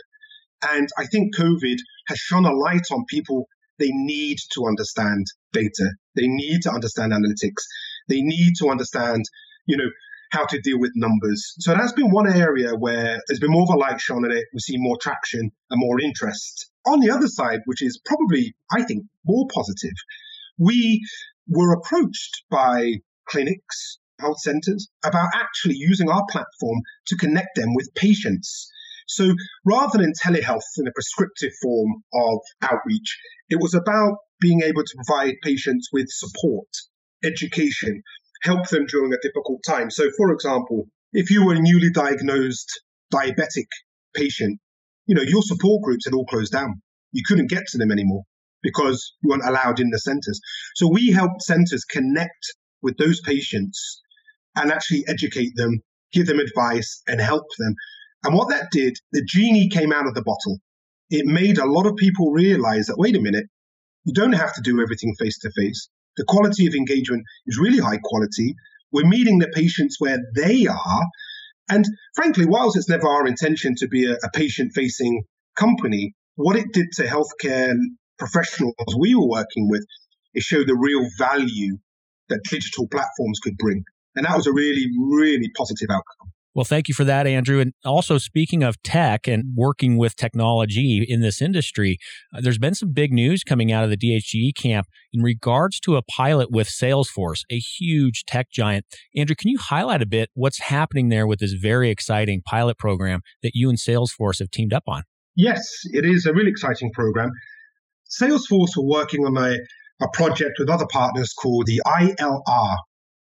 And 0.71 0.87
I 0.97 1.05
think 1.05 1.35
COVID 1.35 1.77
has 2.07 2.17
shone 2.17 2.45
a 2.45 2.53
light 2.53 2.87
on 2.91 3.05
people. 3.09 3.47
They 3.79 3.89
need 3.91 4.37
to 4.53 4.65
understand 4.65 5.25
data. 5.51 5.91
They 6.15 6.27
need 6.27 6.61
to 6.61 6.71
understand 6.71 7.11
analytics. 7.11 7.63
They 8.07 8.21
need 8.21 8.53
to 8.59 8.69
understand, 8.69 9.25
you 9.65 9.77
know, 9.77 9.89
how 10.31 10.45
to 10.45 10.59
deal 10.61 10.79
with 10.79 10.91
numbers. 10.95 11.53
So 11.59 11.73
that's 11.73 11.93
been 11.93 12.11
one 12.11 12.31
area 12.31 12.71
where 12.75 13.19
there's 13.27 13.39
been 13.39 13.51
more 13.51 13.63
of 13.63 13.75
a 13.75 13.77
light 13.77 13.99
shone 13.99 14.25
on 14.25 14.31
it. 14.31 14.45
We 14.53 14.59
see 14.59 14.77
more 14.77 14.97
traction 15.01 15.51
and 15.69 15.79
more 15.79 15.99
interest. 15.99 16.71
On 16.85 16.99
the 16.99 17.11
other 17.11 17.27
side, 17.27 17.59
which 17.65 17.81
is 17.81 17.99
probably, 18.03 18.55
I 18.71 18.83
think, 18.83 19.05
more 19.25 19.47
positive, 19.53 19.93
we 20.57 21.05
were 21.47 21.73
approached 21.73 22.43
by 22.49 22.93
clinics, 23.27 23.99
health 24.19 24.39
centers 24.39 24.87
about 25.03 25.29
actually 25.33 25.75
using 25.75 26.09
our 26.09 26.25
platform 26.29 26.79
to 27.07 27.17
connect 27.17 27.55
them 27.55 27.73
with 27.75 27.93
patients 27.95 28.71
so 29.07 29.33
rather 29.65 29.99
than 29.99 30.13
telehealth 30.23 30.61
in 30.77 30.87
a 30.87 30.91
prescriptive 30.91 31.51
form 31.61 32.03
of 32.13 32.39
outreach, 32.61 33.17
it 33.49 33.59
was 33.59 33.73
about 33.73 34.17
being 34.39 34.61
able 34.61 34.83
to 34.83 35.03
provide 35.05 35.35
patients 35.43 35.89
with 35.93 36.07
support, 36.09 36.67
education, 37.23 38.01
help 38.43 38.67
them 38.69 38.85
during 38.85 39.13
a 39.13 39.21
difficult 39.21 39.61
time. 39.65 39.89
So, 39.89 40.09
for 40.17 40.31
example, 40.33 40.87
if 41.13 41.29
you 41.29 41.45
were 41.45 41.53
a 41.53 41.59
newly 41.59 41.91
diagnosed 41.91 42.81
diabetic 43.13 43.67
patient, 44.15 44.59
you 45.05 45.15
know, 45.15 45.21
your 45.21 45.41
support 45.43 45.81
groups 45.83 46.05
had 46.05 46.13
all 46.13 46.25
closed 46.25 46.51
down. 46.51 46.81
You 47.11 47.23
couldn't 47.25 47.49
get 47.49 47.63
to 47.67 47.77
them 47.77 47.91
anymore 47.91 48.23
because 48.61 49.13
you 49.21 49.29
weren't 49.29 49.45
allowed 49.45 49.79
in 49.79 49.89
the 49.91 49.99
centers. 49.99 50.39
So 50.75 50.87
we 50.87 51.11
help 51.11 51.41
centers 51.41 51.83
connect 51.83 52.53
with 52.81 52.97
those 52.97 53.21
patients 53.21 54.01
and 54.55 54.71
actually 54.71 55.03
educate 55.07 55.51
them, 55.55 55.81
give 56.11 56.27
them 56.27 56.39
advice 56.39 57.01
and 57.07 57.19
help 57.19 57.45
them. 57.57 57.75
And 58.23 58.33
what 58.35 58.49
that 58.49 58.71
did, 58.71 58.97
the 59.11 59.23
genie 59.25 59.69
came 59.69 59.91
out 59.91 60.07
of 60.07 60.13
the 60.13 60.23
bottle. 60.23 60.59
It 61.09 61.25
made 61.25 61.57
a 61.57 61.65
lot 61.65 61.85
of 61.85 61.95
people 61.97 62.31
realize 62.31 62.87
that, 62.87 62.97
wait 62.97 63.15
a 63.15 63.21
minute, 63.21 63.45
you 64.05 64.13
don't 64.13 64.33
have 64.33 64.53
to 64.53 64.61
do 64.61 64.81
everything 64.81 65.13
face 65.19 65.39
to 65.39 65.51
face. 65.51 65.89
The 66.17 66.25
quality 66.25 66.67
of 66.67 66.73
engagement 66.73 67.23
is 67.47 67.57
really 67.57 67.79
high 67.79 67.99
quality. 68.03 68.55
We're 68.91 69.07
meeting 69.07 69.39
the 69.39 69.47
patients 69.47 69.97
where 69.99 70.19
they 70.35 70.67
are. 70.67 71.05
And 71.69 71.85
frankly, 72.15 72.45
whilst 72.45 72.77
it's 72.77 72.89
never 72.89 73.07
our 73.07 73.27
intention 73.27 73.75
to 73.77 73.87
be 73.87 74.05
a, 74.05 74.13
a 74.13 74.29
patient 74.33 74.73
facing 74.73 75.23
company, 75.55 76.13
what 76.35 76.55
it 76.55 76.71
did 76.73 76.87
to 76.93 77.03
healthcare 77.03 77.75
professionals 78.17 78.75
we 78.97 79.15
were 79.15 79.27
working 79.27 79.69
with, 79.69 79.85
it 80.33 80.43
showed 80.43 80.67
the 80.67 80.75
real 80.75 81.07
value 81.17 81.77
that 82.29 82.41
digital 82.49 82.87
platforms 82.87 83.39
could 83.39 83.57
bring. 83.57 83.83
And 84.15 84.25
that 84.25 84.35
was 84.35 84.47
a 84.47 84.53
really, 84.53 84.87
really 84.97 85.49
positive 85.55 85.89
outcome. 85.89 86.31
Well, 86.55 86.65
thank 86.65 86.87
you 86.87 86.93
for 86.93 87.03
that, 87.05 87.25
Andrew. 87.25 87.59
And 87.59 87.73
also, 87.83 88.19
speaking 88.19 88.61
of 88.61 88.81
tech 88.83 89.27
and 89.27 89.55
working 89.55 89.97
with 89.97 90.15
technology 90.15 91.03
in 91.07 91.21
this 91.21 91.41
industry, 91.41 91.97
uh, 92.35 92.41
there's 92.41 92.59
been 92.59 92.75
some 92.75 92.91
big 92.93 93.11
news 93.11 93.43
coming 93.43 93.71
out 93.71 93.83
of 93.83 93.89
the 93.89 93.97
DHGE 93.97 94.55
camp 94.55 94.85
in 95.11 95.23
regards 95.23 95.79
to 95.81 95.95
a 95.95 96.03
pilot 96.03 96.51
with 96.51 96.67
Salesforce, 96.67 97.41
a 97.49 97.57
huge 97.57 98.23
tech 98.25 98.51
giant. 98.51 98.85
Andrew, 99.15 99.35
can 99.35 99.49
you 99.49 99.57
highlight 99.57 100.03
a 100.03 100.05
bit 100.05 100.29
what's 100.35 100.59
happening 100.59 101.09
there 101.09 101.25
with 101.25 101.39
this 101.39 101.53
very 101.53 101.89
exciting 101.89 102.43
pilot 102.45 102.77
program 102.77 103.21
that 103.41 103.55
you 103.55 103.69
and 103.69 103.79
Salesforce 103.79 104.37
have 104.37 104.51
teamed 104.51 104.73
up 104.73 104.83
on? 104.87 105.03
Yes, 105.35 105.67
it 105.85 106.05
is 106.05 106.27
a 106.27 106.33
really 106.33 106.51
exciting 106.51 106.91
program. 106.91 107.31
Salesforce 108.21 108.77
were 108.77 108.85
working 108.85 109.25
on 109.25 109.35
a, 109.37 109.57
a 110.03 110.07
project 110.13 110.59
with 110.59 110.69
other 110.69 110.85
partners 110.91 111.33
called 111.33 111.65
the 111.65 111.81
ILR, 111.87 112.75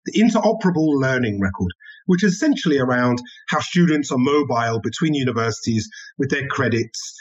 the 0.06 0.12
Interoperable 0.12 0.98
Learning 0.98 1.38
Record 1.38 1.72
which 2.08 2.24
is 2.24 2.32
essentially 2.32 2.78
around 2.78 3.18
how 3.48 3.60
students 3.60 4.10
are 4.10 4.18
mobile 4.18 4.80
between 4.82 5.12
universities 5.12 5.86
with 6.16 6.30
their 6.30 6.46
credits. 6.48 7.14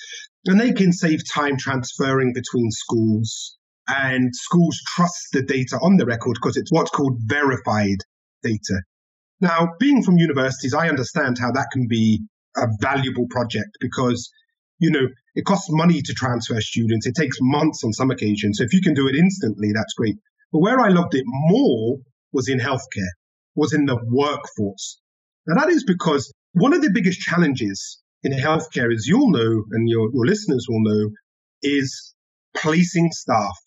And 0.45 0.59
they 0.59 0.71
can 0.71 0.93
save 0.93 1.19
time 1.29 1.57
transferring 1.57 2.31
between 2.33 2.71
schools. 2.71 3.57
And 3.89 4.33
schools 4.33 4.79
trust 4.95 5.27
the 5.33 5.43
data 5.43 5.77
on 5.81 5.97
the 5.97 6.05
record 6.05 6.37
because 6.41 6.55
it's 6.55 6.71
what's 6.71 6.89
called 6.89 7.19
verified 7.25 7.97
data. 8.41 8.81
Now, 9.41 9.73
being 9.77 10.03
from 10.03 10.17
universities, 10.17 10.73
I 10.73 10.87
understand 10.87 11.37
how 11.37 11.51
that 11.51 11.67
can 11.73 11.87
be 11.89 12.21
a 12.55 12.67
valuable 12.79 13.27
project 13.29 13.77
because, 13.81 14.31
you 14.79 14.89
know, 14.89 15.07
it 15.35 15.43
costs 15.43 15.67
money 15.69 16.01
to 16.01 16.13
transfer 16.13 16.61
students. 16.61 17.05
It 17.05 17.15
takes 17.15 17.37
months 17.41 17.83
on 17.83 17.91
some 17.91 18.09
occasions. 18.09 18.57
So 18.57 18.63
if 18.63 18.73
you 18.73 18.81
can 18.81 18.93
do 18.93 19.09
it 19.09 19.15
instantly, 19.15 19.73
that's 19.73 19.93
great. 19.95 20.15
But 20.53 20.59
where 20.59 20.79
I 20.79 20.89
loved 20.89 21.13
it 21.13 21.25
more 21.25 21.97
was 22.31 22.47
in 22.47 22.59
healthcare 22.59 23.11
was 23.57 23.73
in 23.73 23.85
the 23.85 23.97
workforce. 24.05 25.01
Now, 25.47 25.59
that 25.59 25.69
is 25.69 25.83
because 25.83 26.31
one 26.53 26.73
of 26.73 26.81
the 26.81 26.91
biggest 26.93 27.19
challenges 27.19 27.99
in 28.23 28.31
healthcare, 28.31 28.93
as 28.93 29.07
you'll 29.07 29.31
know 29.31 29.63
and 29.71 29.89
your, 29.89 30.09
your 30.13 30.25
listeners 30.25 30.65
will 30.69 30.83
know, 30.83 31.09
is 31.61 32.13
placing 32.55 33.11
staff, 33.11 33.57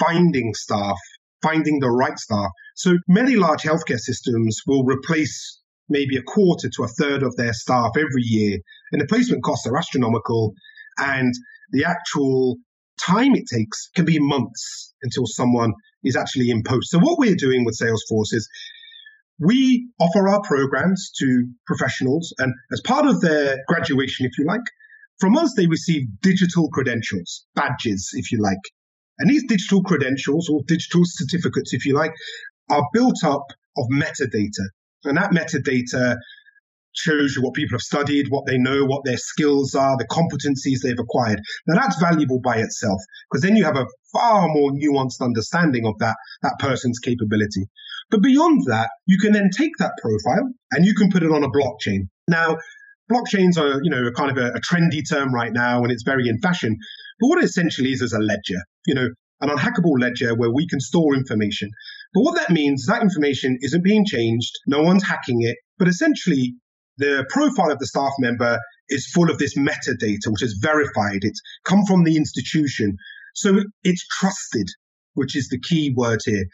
finding 0.00 0.54
staff, 0.54 0.98
finding 1.42 1.78
the 1.80 1.90
right 1.90 2.18
staff. 2.18 2.50
So 2.74 2.96
many 3.06 3.36
large 3.36 3.62
healthcare 3.62 3.98
systems 3.98 4.60
will 4.66 4.84
replace 4.84 5.60
maybe 5.88 6.16
a 6.16 6.22
quarter 6.22 6.68
to 6.68 6.84
a 6.84 6.88
third 6.88 7.22
of 7.22 7.36
their 7.36 7.52
staff 7.52 7.92
every 7.96 8.22
year, 8.22 8.58
and 8.92 9.00
the 9.00 9.06
placement 9.06 9.42
costs 9.42 9.66
are 9.66 9.76
astronomical, 9.76 10.52
and 10.98 11.32
the 11.70 11.84
actual 11.84 12.56
time 13.00 13.34
it 13.34 13.44
takes 13.52 13.88
can 13.94 14.04
be 14.04 14.18
months 14.18 14.94
until 15.02 15.24
someone 15.26 15.72
is 16.04 16.16
actually 16.16 16.50
in 16.50 16.62
post. 16.62 16.90
So 16.90 16.98
what 16.98 17.18
we're 17.18 17.36
doing 17.36 17.64
with 17.64 17.78
Salesforce 17.78 18.32
is 18.32 18.48
we 19.38 19.90
offer 20.00 20.28
our 20.28 20.40
programs 20.42 21.12
to 21.18 21.48
professionals, 21.66 22.34
and 22.38 22.52
as 22.72 22.80
part 22.84 23.06
of 23.06 23.20
their 23.20 23.58
graduation, 23.68 24.26
if 24.26 24.38
you 24.38 24.44
like, 24.46 24.62
from 25.20 25.36
us, 25.36 25.54
they 25.56 25.66
receive 25.66 26.02
digital 26.22 26.68
credentials, 26.70 27.46
badges, 27.54 28.10
if 28.14 28.30
you 28.30 28.40
like. 28.40 28.58
And 29.18 29.28
these 29.30 29.44
digital 29.48 29.82
credentials, 29.82 30.48
or 30.48 30.60
digital 30.66 31.02
certificates, 31.04 31.74
if 31.74 31.84
you 31.86 31.94
like, 31.94 32.12
are 32.70 32.84
built 32.92 33.24
up 33.24 33.44
of 33.76 33.86
metadata. 33.92 34.66
And 35.04 35.16
that 35.16 35.30
metadata 35.30 36.16
shows 36.98 37.34
you 37.36 37.42
what 37.42 37.54
people 37.54 37.74
have 37.74 37.82
studied, 37.82 38.26
what 38.28 38.46
they 38.46 38.58
know, 38.58 38.84
what 38.84 39.04
their 39.04 39.16
skills 39.16 39.74
are, 39.74 39.96
the 39.96 40.06
competencies 40.06 40.80
they've 40.82 40.98
acquired. 40.98 41.40
Now 41.66 41.76
that's 41.80 42.00
valuable 42.00 42.40
by 42.40 42.56
itself 42.56 43.00
because 43.30 43.42
then 43.42 43.56
you 43.56 43.64
have 43.64 43.76
a 43.76 43.86
far 44.12 44.48
more 44.48 44.70
nuanced 44.72 45.20
understanding 45.20 45.86
of 45.86 45.98
that, 45.98 46.16
that 46.42 46.56
person's 46.58 46.98
capability. 46.98 47.66
But 48.10 48.22
beyond 48.22 48.62
that, 48.66 48.88
you 49.06 49.18
can 49.18 49.32
then 49.32 49.50
take 49.56 49.72
that 49.78 49.92
profile 50.00 50.50
and 50.72 50.84
you 50.84 50.94
can 50.94 51.10
put 51.10 51.22
it 51.22 51.30
on 51.30 51.44
a 51.44 51.50
blockchain. 51.50 52.08
Now, 52.28 52.56
blockchains 53.10 53.58
are, 53.58 53.80
you 53.82 53.90
know, 53.90 54.10
kind 54.12 54.30
of 54.30 54.38
a, 54.38 54.48
a 54.52 54.60
trendy 54.60 55.02
term 55.08 55.34
right 55.34 55.52
now 55.52 55.82
and 55.82 55.92
it's 55.92 56.04
very 56.04 56.28
in 56.28 56.38
fashion. 56.40 56.76
But 57.20 57.28
what 57.28 57.38
it 57.38 57.44
essentially 57.44 57.92
is 57.92 58.02
is 58.02 58.12
a 58.12 58.18
ledger, 58.18 58.62
you 58.86 58.94
know, 58.94 59.08
an 59.40 59.50
unhackable 59.50 59.98
ledger 59.98 60.34
where 60.34 60.50
we 60.50 60.66
can 60.66 60.80
store 60.80 61.14
information. 61.14 61.70
But 62.14 62.22
what 62.22 62.36
that 62.36 62.50
means 62.50 62.82
is 62.82 62.86
that 62.86 63.02
information 63.02 63.58
isn't 63.60 63.84
being 63.84 64.04
changed, 64.04 64.52
no 64.66 64.82
one's 64.82 65.04
hacking 65.04 65.42
it, 65.42 65.56
but 65.78 65.88
essentially 65.88 66.54
the 66.98 67.24
profile 67.30 67.72
of 67.72 67.78
the 67.78 67.86
staff 67.86 68.12
member 68.18 68.58
is 68.88 69.06
full 69.06 69.30
of 69.30 69.38
this 69.38 69.56
metadata, 69.56 70.28
which 70.28 70.42
is 70.42 70.58
verified. 70.60 71.20
It's 71.22 71.40
come 71.64 71.84
from 71.86 72.04
the 72.04 72.16
institution. 72.16 72.96
So 73.34 73.60
it's 73.84 74.06
trusted, 74.06 74.68
which 75.14 75.36
is 75.36 75.48
the 75.48 75.60
key 75.60 75.92
word 75.96 76.20
here. 76.24 76.44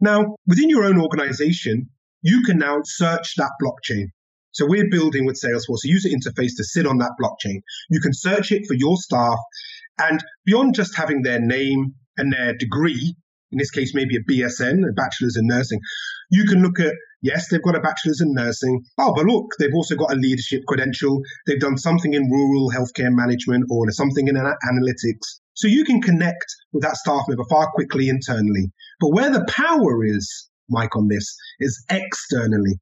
Now, 0.00 0.36
within 0.46 0.70
your 0.70 0.84
own 0.84 1.00
organization, 1.00 1.90
you 2.22 2.42
can 2.44 2.58
now 2.58 2.80
search 2.84 3.34
that 3.36 3.52
blockchain. 3.62 4.06
So 4.52 4.66
we're 4.66 4.90
building 4.90 5.26
with 5.26 5.40
Salesforce 5.40 5.84
a 5.84 5.88
user 5.88 6.08
interface 6.08 6.56
to 6.56 6.64
sit 6.64 6.86
on 6.86 6.98
that 6.98 7.12
blockchain. 7.20 7.60
You 7.88 8.00
can 8.00 8.12
search 8.12 8.50
it 8.52 8.66
for 8.66 8.74
your 8.74 8.96
staff. 8.96 9.38
And 9.98 10.22
beyond 10.44 10.74
just 10.74 10.96
having 10.96 11.22
their 11.22 11.40
name 11.40 11.94
and 12.16 12.32
their 12.32 12.54
degree, 12.54 13.14
in 13.52 13.58
this 13.58 13.70
case, 13.70 13.94
maybe 13.94 14.16
a 14.16 14.20
BSN, 14.20 14.88
a 14.88 14.92
bachelor's 14.92 15.36
in 15.36 15.46
nursing, 15.46 15.80
you 16.30 16.44
can 16.44 16.62
look 16.62 16.80
at, 16.80 16.94
yes, 17.22 17.48
they've 17.48 17.62
got 17.62 17.76
a 17.76 17.80
bachelor's 17.80 18.20
in 18.20 18.32
nursing. 18.32 18.82
Oh, 18.98 19.12
but 19.14 19.26
look, 19.26 19.46
they've 19.58 19.74
also 19.74 19.96
got 19.96 20.12
a 20.12 20.16
leadership 20.16 20.62
credential. 20.66 21.20
They've 21.46 21.60
done 21.60 21.76
something 21.76 22.14
in 22.14 22.30
rural 22.30 22.70
healthcare 22.70 23.12
management 23.12 23.64
or 23.70 23.90
something 23.90 24.28
in 24.28 24.36
analytics. 24.36 25.40
So 25.54 25.66
you 25.68 25.84
can 25.84 26.00
connect 26.00 26.46
with 26.72 26.82
that 26.82 26.96
staff 26.96 27.22
member 27.28 27.44
far 27.50 27.70
quickly 27.74 28.08
internally. 28.08 28.72
But 29.00 29.10
where 29.12 29.30
the 29.30 29.44
power 29.48 30.04
is, 30.04 30.48
Mike, 30.68 30.96
on 30.96 31.08
this 31.08 31.36
is 31.58 31.84
externally. 31.90 32.78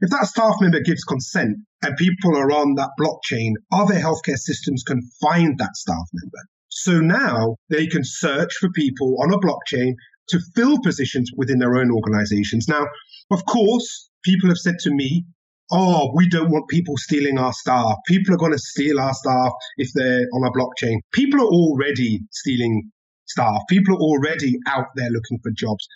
If 0.00 0.10
that 0.10 0.26
staff 0.26 0.54
member 0.60 0.80
gives 0.80 1.04
consent 1.04 1.58
and 1.82 1.96
people 1.96 2.36
are 2.36 2.50
on 2.50 2.74
that 2.76 2.90
blockchain, 2.98 3.52
other 3.72 3.94
healthcare 3.94 4.38
systems 4.38 4.82
can 4.82 5.00
find 5.20 5.58
that 5.58 5.76
staff 5.76 6.08
member. 6.12 6.38
So 6.70 7.00
now 7.00 7.56
they 7.68 7.86
can 7.86 8.02
search 8.02 8.54
for 8.54 8.70
people 8.70 9.18
on 9.22 9.32
a 9.32 9.38
blockchain 9.38 9.92
to 10.28 10.40
fill 10.54 10.78
positions 10.82 11.30
within 11.36 11.58
their 11.58 11.76
own 11.76 11.90
organizations. 11.90 12.68
Now, 12.68 12.86
of 13.30 13.44
course, 13.46 14.10
people 14.24 14.48
have 14.48 14.58
said 14.58 14.76
to 14.80 14.90
me, 14.90 15.24
oh, 15.70 16.12
we 16.14 16.28
don't 16.28 16.50
want 16.50 16.68
people 16.68 16.96
stealing 16.96 17.38
our 17.38 17.52
staff. 17.52 17.96
People 18.06 18.34
are 18.34 18.38
going 18.38 18.52
to 18.52 18.58
steal 18.58 19.00
our 19.00 19.14
staff 19.14 19.52
if 19.78 19.90
they're 19.94 20.26
on 20.34 20.44
a 20.44 20.52
blockchain. 20.52 20.98
People 21.12 21.40
are 21.40 21.46
already 21.46 22.20
stealing 22.30 22.90
staff. 23.26 23.60
People 23.68 23.96
are 23.96 24.00
already 24.00 24.56
out 24.66 24.86
there 24.96 25.10
looking 25.10 25.38
for 25.42 25.50
jobs. 25.56 25.86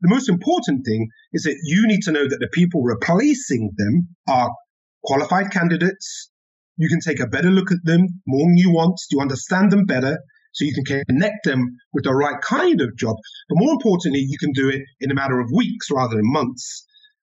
The 0.00 0.08
most 0.08 0.28
important 0.28 0.84
thing 0.84 1.08
is 1.32 1.44
that 1.44 1.56
you 1.64 1.86
need 1.86 2.02
to 2.02 2.12
know 2.12 2.28
that 2.28 2.38
the 2.40 2.48
people 2.52 2.82
replacing 2.82 3.72
them 3.76 4.08
are 4.28 4.50
qualified 5.02 5.50
candidates. 5.50 6.30
You 6.76 6.88
can 6.88 7.00
take 7.00 7.20
a 7.20 7.26
better 7.26 7.50
look 7.50 7.72
at 7.72 7.78
them, 7.84 8.06
more 8.26 8.46
nuanced. 8.46 9.06
You 9.10 9.20
understand 9.20 9.70
them 9.72 9.86
better 9.86 10.18
so 10.54 10.64
you 10.64 10.72
can 10.72 11.02
connect 11.04 11.44
them 11.44 11.76
with 11.92 12.04
the 12.04 12.14
right 12.14 12.40
kind 12.40 12.80
of 12.80 12.96
job. 12.96 13.16
But 13.48 13.58
more 13.58 13.72
importantly, 13.72 14.20
you 14.20 14.38
can 14.38 14.52
do 14.52 14.68
it 14.68 14.82
in 15.00 15.10
a 15.10 15.14
matter 15.14 15.40
of 15.40 15.50
weeks 15.54 15.90
rather 15.90 16.16
than 16.16 16.32
months. 16.32 16.86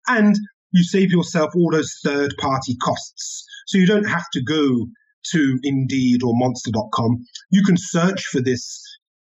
And 0.07 0.35
you 0.71 0.83
save 0.83 1.11
yourself 1.11 1.51
all 1.55 1.71
those 1.71 1.95
third 2.03 2.33
party 2.39 2.75
costs. 2.83 3.45
So 3.67 3.77
you 3.77 3.87
don't 3.87 4.09
have 4.09 4.25
to 4.33 4.43
go 4.43 4.87
to 5.31 5.59
Indeed 5.63 6.21
or 6.23 6.33
Monster.com. 6.35 7.25
You 7.49 7.63
can 7.63 7.77
search 7.77 8.25
for 8.25 8.41
this, 8.41 8.81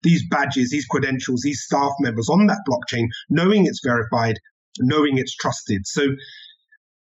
these 0.04 0.24
badges, 0.30 0.72
these 0.72 0.86
credentials, 0.86 1.42
these 1.42 1.62
staff 1.64 1.94
members 2.02 2.28
on 2.30 2.48
that 2.48 2.60
blockchain, 2.68 3.06
knowing 3.30 3.66
it's 3.66 3.80
verified, 3.84 4.36
knowing 4.80 5.18
it's 5.18 5.36
trusted. 5.36 5.88
So, 5.88 6.02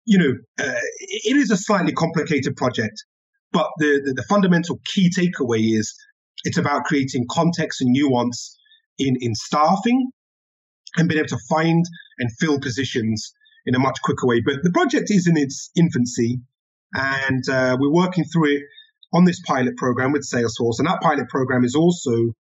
you 0.04 0.18
know, 0.18 0.34
uh, 0.60 0.80
it 1.00 1.36
is 1.36 1.50
a 1.50 1.56
slightly 1.56 1.92
complicated 1.92 2.56
project, 2.56 3.04
but 3.52 3.66
the, 3.78 4.00
the, 4.04 4.12
the 4.12 4.24
fundamental 4.28 4.78
key 4.94 5.10
takeaway 5.10 5.76
is 5.76 5.92
it's 6.44 6.58
about 6.58 6.84
creating 6.84 7.26
context 7.30 7.80
and 7.80 7.90
nuance 7.92 8.56
in, 8.98 9.16
in 9.20 9.34
staffing 9.34 10.10
and 10.96 11.08
being 11.08 11.18
able 11.18 11.28
to 11.28 11.38
find 11.48 11.84
and 12.18 12.30
fill 12.38 12.60
positions 12.60 13.32
in 13.66 13.74
a 13.74 13.78
much 13.78 13.98
quicker 14.02 14.26
way. 14.26 14.40
But 14.40 14.62
the 14.62 14.70
project 14.70 15.10
is 15.10 15.26
in 15.26 15.36
its 15.36 15.70
infancy, 15.76 16.40
and 16.94 17.46
uh, 17.48 17.76
we're 17.78 17.92
working 17.92 18.24
through 18.24 18.56
it 18.56 18.62
on 19.12 19.24
this 19.24 19.40
pilot 19.40 19.76
program 19.76 20.12
with 20.12 20.22
Salesforce. 20.22 20.78
And 20.78 20.86
that 20.86 21.00
pilot 21.02 21.28
program 21.28 21.64
is 21.64 21.74
also 21.74 22.32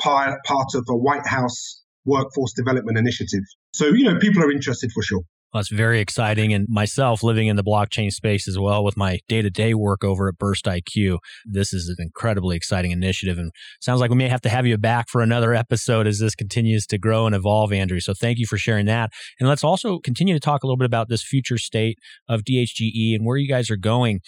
part, 0.00 0.38
part 0.44 0.68
of 0.74 0.86
a 0.88 0.96
White 0.96 1.26
House 1.26 1.82
workforce 2.04 2.52
development 2.54 2.96
initiative. 2.96 3.42
So, 3.72 3.86
you 3.88 4.04
know, 4.04 4.18
people 4.18 4.42
are 4.42 4.50
interested 4.50 4.90
for 4.92 5.02
sure. 5.02 5.22
Well, 5.52 5.60
that's 5.60 5.70
very 5.70 6.00
exciting. 6.00 6.52
And 6.52 6.66
myself 6.68 7.22
living 7.22 7.46
in 7.46 7.56
the 7.56 7.64
blockchain 7.64 8.10
space 8.10 8.46
as 8.46 8.58
well 8.58 8.84
with 8.84 8.98
my 8.98 9.18
day 9.28 9.40
to 9.40 9.48
day 9.48 9.72
work 9.72 10.04
over 10.04 10.28
at 10.28 10.36
Burst 10.36 10.66
IQ, 10.66 11.18
this 11.46 11.72
is 11.72 11.88
an 11.88 11.96
incredibly 11.98 12.54
exciting 12.54 12.90
initiative. 12.90 13.38
And 13.38 13.50
sounds 13.80 14.00
like 14.00 14.10
we 14.10 14.16
may 14.16 14.28
have 14.28 14.42
to 14.42 14.50
have 14.50 14.66
you 14.66 14.76
back 14.76 15.08
for 15.08 15.22
another 15.22 15.54
episode 15.54 16.06
as 16.06 16.18
this 16.18 16.34
continues 16.34 16.84
to 16.88 16.98
grow 16.98 17.24
and 17.24 17.34
evolve, 17.34 17.72
Andrew. 17.72 18.00
So 18.00 18.12
thank 18.12 18.38
you 18.38 18.46
for 18.46 18.58
sharing 18.58 18.84
that. 18.86 19.10
And 19.40 19.48
let's 19.48 19.64
also 19.64 19.98
continue 20.00 20.34
to 20.34 20.40
talk 20.40 20.62
a 20.62 20.66
little 20.66 20.76
bit 20.76 20.84
about 20.84 21.08
this 21.08 21.22
future 21.22 21.58
state 21.58 21.98
of 22.28 22.42
DHGE 22.42 23.14
and 23.14 23.24
where 23.24 23.38
you 23.38 23.48
guys 23.48 23.70
are 23.70 23.76
going. 23.76 24.20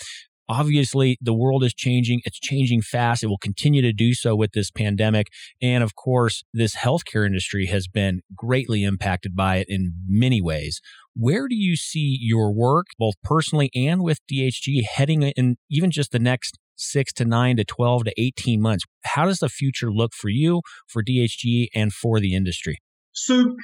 Obviously, 0.51 1.17
the 1.21 1.33
world 1.33 1.63
is 1.63 1.73
changing. 1.73 2.23
It's 2.25 2.41
changing 2.41 2.83
fast. 2.83 3.23
It 3.23 3.29
will 3.29 3.39
continue 3.39 3.83
to 3.83 3.93
do 3.93 4.15
so 4.15 4.35
with 4.35 4.51
this 4.51 4.69
pandemic. 4.73 5.29
And 5.63 5.85
of 5.85 5.95
course, 5.95 6.43
this 6.53 6.75
healthcare 6.75 7.25
industry 7.25 7.67
has 7.67 7.87
been 7.87 8.23
greatly 8.35 8.83
impacted 8.83 9.37
by 9.37 9.59
it 9.59 9.67
in 9.69 9.95
many 10.09 10.43
ways. 10.43 10.81
Where 11.15 11.47
do 11.47 11.55
you 11.55 11.77
see 11.77 12.19
your 12.21 12.53
work, 12.53 12.87
both 12.99 13.15
personally 13.23 13.71
and 13.77 14.03
with 14.03 14.19
DHG, 14.27 14.83
heading 14.83 15.23
in 15.23 15.57
even 15.71 15.93
just 15.93 16.11
the 16.11 16.19
next 16.19 16.59
six 16.77 17.13
to 17.13 17.25
nine 17.25 17.57
to 17.57 17.65
12 17.65 18.07
to 18.07 18.21
18 18.21 18.61
months? 18.61 18.85
How 19.05 19.27
does 19.27 19.39
the 19.39 19.49
future 19.49 19.93
look 19.93 20.15
for 20.15 20.31
you, 20.31 20.63
for 20.89 21.01
DHG, 21.01 21.69
and 21.77 21.93
for 21.93 22.19
the 22.19 22.35
industry? 22.35 22.79
So, 23.13 23.55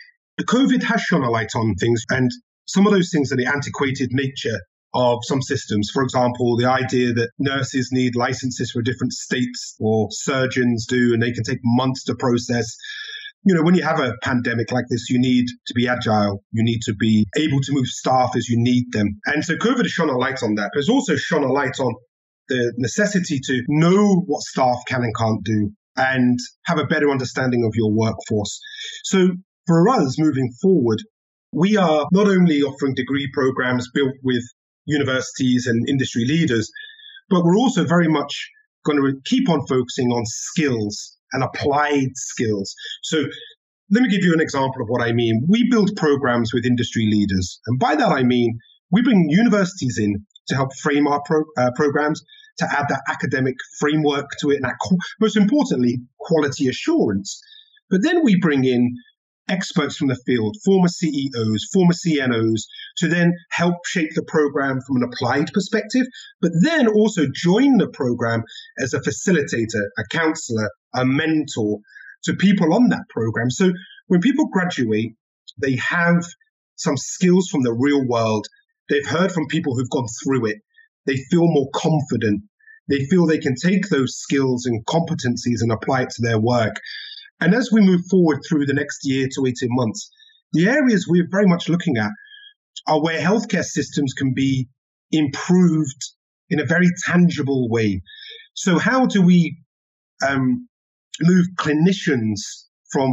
COVID 0.41 0.85
has 0.85 1.01
shone 1.01 1.25
a 1.25 1.31
light 1.31 1.51
on 1.57 1.75
things, 1.81 2.05
and 2.11 2.31
some 2.69 2.87
of 2.87 2.93
those 2.93 3.11
things 3.11 3.33
are 3.33 3.37
the 3.37 3.47
antiquated 3.47 4.11
nature 4.13 4.61
of 4.97 5.19
some 5.25 5.43
systems. 5.43 5.91
For 5.93 6.03
example, 6.03 6.57
the 6.57 6.69
idea 6.69 7.13
that 7.13 7.31
nurses 7.39 7.91
need 7.93 8.17
licenses 8.17 8.71
for 8.71 8.81
different 8.81 9.13
states 9.13 9.77
or 9.79 10.09
surgeons 10.11 10.87
do, 10.87 11.13
and 11.13 11.23
they 11.23 11.33
can 11.33 11.45
take 11.45 11.59
months 11.63 12.05
to 12.05 12.15
process. 12.15 12.75
You 13.45 13.55
know, 13.55 13.63
when 13.63 13.75
you 13.75 13.83
have 13.83 14.01
a 14.01 14.15
pandemic 14.23 14.73
like 14.73 14.87
this, 14.91 15.11
you 15.11 15.21
need 15.21 15.47
to 15.67 15.75
be 15.75 15.87
agile. 15.87 16.43
You 16.51 16.65
need 16.65 16.81
to 16.87 16.95
be 16.95 17.27
able 17.37 17.61
to 17.61 17.73
move 17.73 17.87
staff 17.87 18.31
as 18.37 18.49
you 18.49 18.57
need 18.59 18.91
them. 18.93 19.21
And 19.27 19.45
so 19.45 19.55
COVID 19.57 19.83
has 19.83 19.93
shone 19.93 20.09
a 20.09 20.17
light 20.17 20.43
on 20.43 20.55
that, 20.55 20.71
but 20.73 20.81
it's 20.81 20.89
also 20.89 21.15
shone 21.17 21.45
a 21.45 21.53
light 21.53 21.79
on 21.79 21.95
the 22.49 22.73
necessity 22.79 23.39
to 23.45 23.63
know 23.69 24.25
what 24.27 24.41
staff 24.43 24.79
can 24.89 25.03
and 25.03 25.15
can't 25.15 25.45
do 25.45 25.73
and 25.97 26.39
have 26.65 26.79
a 26.79 26.87
better 26.87 27.11
understanding 27.11 27.65
of 27.65 27.73
your 27.75 27.93
workforce. 27.93 28.61
So 29.05 29.29
for 29.67 29.89
us 29.89 30.19
moving 30.19 30.51
forward, 30.63 31.03
we 31.53 31.77
are 31.77 32.07
not 32.13 32.29
only 32.29 32.63
offering 32.63 32.95
degree 32.95 33.29
programs 33.33 33.89
built 33.93 34.15
with 34.23 34.43
universities 34.87 35.67
and 35.67 35.89
industry 35.89 36.25
leaders. 36.27 36.71
But 37.29 37.45
we're 37.45 37.57
also 37.57 37.85
very 37.85 38.09
much 38.09 38.51
going 38.85 38.99
to 38.99 39.21
keep 39.25 39.49
on 39.49 39.67
focusing 39.67 40.09
on 40.11 40.23
skills 40.27 41.17
and 41.33 41.43
applied 41.43 42.11
skills. 42.15 42.75
So 43.03 43.25
let 43.91 44.03
me 44.03 44.09
give 44.09 44.25
you 44.25 44.33
an 44.33 44.41
example 44.41 44.83
of 44.83 44.89
what 44.89 45.03
I 45.03 45.13
mean. 45.13 45.47
We 45.49 45.69
build 45.71 45.91
programs 45.97 46.53
with 46.55 46.65
industry 46.65 47.07
leaders. 47.11 47.61
And 47.67 47.79
by 47.79 47.97
that, 47.97 48.11
I 48.11 48.23
mean 48.23 48.59
we 48.91 49.03
bring 49.03 49.27
universities 49.29 49.99
in 49.99 50.25
to 50.49 50.55
help 50.55 50.75
frame 50.77 51.07
our 51.07 51.21
pro, 51.25 51.43
uh, 51.59 51.71
programs, 51.75 52.23
to 52.59 52.67
add 52.71 52.87
that 52.89 53.03
academic 53.09 53.57
framework 53.79 54.27
to 54.41 54.51
it, 54.51 54.57
and 54.57 54.65
that, 54.65 54.77
most 55.21 55.37
importantly, 55.37 55.99
quality 56.19 56.69
assurance. 56.69 57.41
But 57.91 58.03
then 58.03 58.25
we 58.25 58.39
bring 58.41 58.65
in 58.65 58.95
experts 59.49 59.97
from 59.97 60.09
the 60.09 60.19
field, 60.27 60.57
former 60.65 60.89
CEOs, 60.89 61.69
former 61.73 61.93
CNOs, 61.93 62.63
to 62.99 63.09
then 63.09 63.33
help 63.51 63.75
shape 63.87 64.11
the 64.15 64.25
program 64.25 64.81
from 64.87 64.97
an 64.97 65.05
applied 65.13 65.53
perspective, 65.53 66.07
but 66.41 66.53
then 66.63 66.89
also 66.89 67.27
join 67.33 67.79
the 67.79 67.89
program 67.89 68.43
as 68.79 68.95
a 68.95 69.01
facilitator, 69.01 69.83
a 69.99 70.05
counselor, 70.11 70.71
a 70.95 71.05
mentor 71.05 71.79
to 72.25 72.35
people 72.35 72.75
on 72.75 72.89
that 72.89 73.09
program. 73.09 73.51
So 73.51 73.73
when 74.09 74.21
people 74.21 74.49
graduate, 74.53 75.15
they 75.61 75.77
have 75.77 76.25
some 76.77 76.97
skills 76.97 77.49
from 77.49 77.63
the 77.63 77.73
real 77.73 78.07
world. 78.07 78.47
They've 78.89 79.07
heard 79.07 79.33
from 79.33 79.47
people 79.47 79.75
who've 79.75 79.91
gone 79.91 80.07
through 80.23 80.47
it. 80.47 80.59
They 81.07 81.17
feel 81.31 81.47
more 81.47 81.69
confident. 81.75 82.43
They 82.89 83.05
feel 83.07 83.27
they 83.27 83.39
can 83.39 83.55
take 83.57 83.89
those 83.89 84.17
skills 84.17 84.67
and 84.67 84.85
competencies 84.87 85.61
and 85.61 85.73
apply 85.73 86.03
it 86.03 86.11
to 86.11 86.23
their 86.23 86.39
work. 86.39 86.77
And 87.41 87.55
as 87.55 87.71
we 87.71 87.81
move 87.81 88.03
forward 88.11 88.41
through 88.49 88.67
the 88.67 88.75
next 88.75 89.01
year 89.03 89.29
to 89.35 89.47
18 89.47 89.69
months, 89.71 90.11
the 90.53 90.69
areas 90.69 91.07
we're 91.09 91.29
very 91.31 91.47
much 91.47 91.69
looking 91.69 91.97
at 91.97 92.11
are 92.87 93.03
where 93.03 93.21
healthcare 93.21 93.65
systems 93.65 94.13
can 94.15 94.33
be 94.35 94.69
improved 95.11 96.03
in 96.49 96.61
a 96.61 96.65
very 96.65 96.89
tangible 97.07 97.69
way. 97.69 98.03
So, 98.55 98.79
how 98.79 99.07
do 99.07 99.23
we 99.23 99.59
um, 100.27 100.69
move 101.21 101.47
clinicians 101.59 102.41
from 102.91 103.11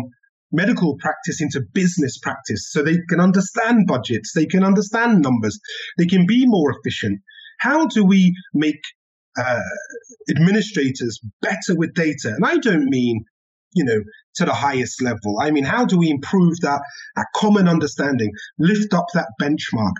medical 0.52 0.96
practice 0.98 1.42
into 1.42 1.62
business 1.74 2.18
practice 2.20 2.70
so 2.72 2.84
they 2.84 3.00
can 3.10 3.20
understand 3.20 3.88
budgets, 3.88 4.32
they 4.34 4.46
can 4.46 4.64
understand 4.64 5.22
numbers, 5.22 5.60
they 5.98 6.06
can 6.06 6.26
be 6.26 6.46
more 6.46 6.72
efficient? 6.72 7.20
How 7.60 7.88
do 7.88 8.06
we 8.06 8.36
make 8.54 8.82
uh, 9.38 9.60
administrators 10.30 11.20
better 11.42 11.76
with 11.76 11.94
data? 11.94 12.30
And 12.36 12.46
I 12.46 12.58
don't 12.58 12.86
mean, 12.86 13.26
you 13.76 13.84
know, 13.84 14.00
to 14.36 14.46
the 14.46 14.54
highest 14.54 15.02
level. 15.02 15.40
I 15.42 15.52
mean, 15.52 15.64
how 15.64 15.86
do 15.86 15.98
we 15.98 16.10
improve 16.10 16.60
that, 16.62 16.82
that 17.16 17.28
common 17.36 17.68
understanding, 17.68 18.32
lift 18.60 18.94
up 18.94 19.06
that 19.14 19.28
benchmark? 19.42 19.94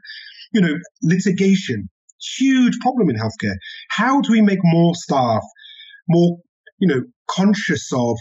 You 0.54 0.62
know, 0.62 0.74
litigation, 1.02 1.90
huge 2.38 2.80
problem 2.80 3.10
in 3.10 3.16
healthcare. 3.16 3.56
How 3.90 4.22
do 4.22 4.32
we 4.32 4.42
make 4.42 4.60
more 4.64 4.96
staff 4.96 5.44
more, 6.08 6.38
you 6.80 6.88
know, 6.88 7.02
conscious 7.30 7.92
of 7.94 8.18